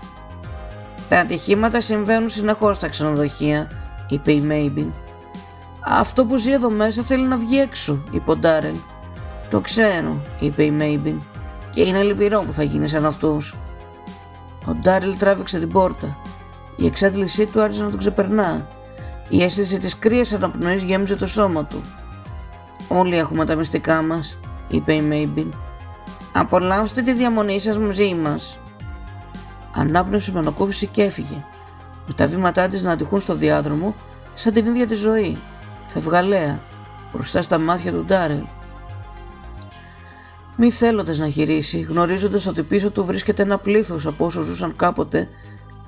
Τα 1.08 1.18
ατυχήματα 1.18 1.80
συμβαίνουν 1.80 2.30
συνεχώς 2.30 2.76
στα 2.76 2.88
ξενοδοχεία, 2.88 3.70
είπε 4.08 4.32
η 4.32 4.40
Μέιμπιν. 4.40 4.92
Αυτό 5.80 6.24
που 6.24 6.36
ζει 6.36 6.52
εδώ 6.52 6.70
μέσα 6.70 7.02
θέλει 7.02 7.26
να 7.26 7.36
βγει 7.36 7.58
έξω, 7.58 8.02
είπε 8.10 8.30
ο 8.30 8.36
Ντάρελ. 8.36 8.76
Το 9.50 9.60
ξέρω, 9.60 10.16
είπε 10.40 10.62
η 10.62 10.70
Μέιμπιν 10.70 11.20
και 11.70 11.82
είναι 11.82 12.02
λυπηρό 12.02 12.40
που 12.40 12.52
θα 12.52 12.62
γίνεις 12.62 12.90
σαν 12.90 13.06
αυτού. 13.06 13.42
Ο 14.66 14.72
Ντάριλ 14.72 15.18
τράβηξε 15.18 15.58
την 15.58 15.68
πόρτα. 15.68 16.16
Η 16.76 16.86
εξάντλησή 16.86 17.46
του 17.46 17.62
άρχισε 17.62 17.82
να 17.82 17.88
τον 17.88 17.98
ξεπερνά. 17.98 18.68
Η 19.28 19.42
αίσθηση 19.42 19.78
της 19.78 19.98
κρύας 19.98 20.32
αναπνοής 20.32 20.82
γέμιζε 20.82 21.16
το 21.16 21.26
σώμα 21.26 21.64
του. 21.64 21.82
Όλοι 22.88 23.16
έχουμε 23.16 23.44
τα 23.44 23.54
μυστικά 23.54 24.02
μας, 24.02 24.36
είπε 24.68 24.92
η 24.92 25.00
Μέιμπιν. 25.00 25.52
Απολαύστε 26.32 27.02
τη 27.02 27.12
διαμονή 27.12 27.60
σας 27.60 27.78
μαζί 27.78 28.14
μας. 28.14 28.58
Ανάπνευσε 29.74 30.32
με 30.32 30.38
ανακούφιση 30.38 30.86
και 30.86 31.02
έφυγε. 31.02 31.44
Με 32.06 32.14
τα 32.14 32.26
βήματά 32.26 32.68
της 32.68 32.82
να 32.82 32.92
αντιχούν 32.92 33.20
στο 33.20 33.34
διάδρομο, 33.34 33.94
σαν 34.34 34.52
την 34.52 34.66
ίδια 34.66 34.86
τη 34.86 34.94
ζωή. 34.94 35.36
Φευγαλέα, 35.86 36.58
μπροστά 37.12 37.42
στα 37.42 37.58
μάτια 37.58 37.92
του 37.92 38.04
Ντάρελ 38.04 38.44
μη 40.56 40.70
θέλοντας 40.70 41.18
να 41.18 41.26
γυρίσει, 41.26 41.80
γνωρίζοντας 41.80 42.46
ότι 42.46 42.62
πίσω 42.62 42.90
του 42.90 43.04
βρίσκεται 43.04 43.42
ένα 43.42 43.58
πλήθος 43.58 44.06
από 44.06 44.24
όσους 44.24 44.46
ζούσαν 44.46 44.76
κάποτε 44.76 45.28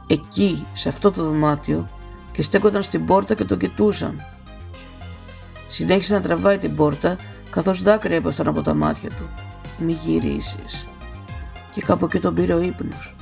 εκεί, 0.08 0.66
σε 0.72 0.88
αυτό 0.88 1.10
το 1.10 1.22
δωμάτιο, 1.22 1.88
και 2.32 2.42
στέκονταν 2.42 2.82
στην 2.82 3.06
πόρτα 3.06 3.34
και 3.34 3.44
τον 3.44 3.58
κοιτούσαν. 3.58 4.22
Συνέχισε 5.68 6.14
να 6.14 6.20
τραβάει 6.20 6.58
την 6.58 6.76
πόρτα, 6.76 7.16
καθώς 7.50 7.82
δάκρυα 7.82 8.16
έπεφταν 8.16 8.48
από 8.48 8.62
τα 8.62 8.74
μάτια 8.74 9.08
του. 9.08 9.28
Μη 9.78 9.92
γυρίσεις. 9.92 10.88
Και 11.72 11.82
κάπου 11.82 12.04
εκεί 12.04 12.18
τον 12.18 12.34
πήρε 12.34 12.54
ο 12.54 12.60
ύπνος. 12.60 13.14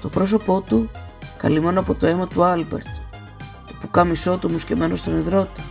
Το 0.00 0.08
πρόσωπό 0.08 0.60
του 0.60 0.90
καλυμμένο 1.36 1.80
από 1.80 1.94
το 1.94 2.06
αίμα 2.06 2.26
του 2.26 2.44
Άλμπερτ, 2.44 2.86
το 3.66 3.74
πουκάμισό 3.80 4.36
του 4.36 4.50
μουσκεμένο 4.50 4.96
στον 4.96 5.18
υδρότα, 5.18 5.62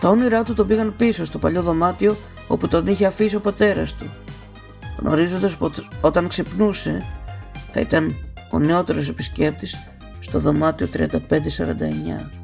Τα 0.00 0.08
όνειρά 0.08 0.42
του 0.42 0.54
τον 0.54 0.66
πήγαν 0.66 0.94
πίσω 0.96 1.24
στο 1.24 1.38
παλιό 1.38 1.62
δωμάτιο 1.62 2.16
όπου 2.48 2.68
τον 2.68 2.86
είχε 2.86 3.06
αφήσει 3.06 3.36
ο 3.36 3.40
πατέρας 3.40 3.94
του, 3.94 4.10
γνωρίζοντας 4.98 5.56
πως 5.56 5.88
όταν 6.00 6.28
ξυπνούσε 6.28 7.06
θα 7.70 7.80
ήταν 7.80 8.16
ο 8.54 8.58
νεότερος 8.58 9.08
επισκέπτης 9.08 9.76
στο 10.20 10.38
δωμάτιο 10.38 10.86
3549. 10.86 12.43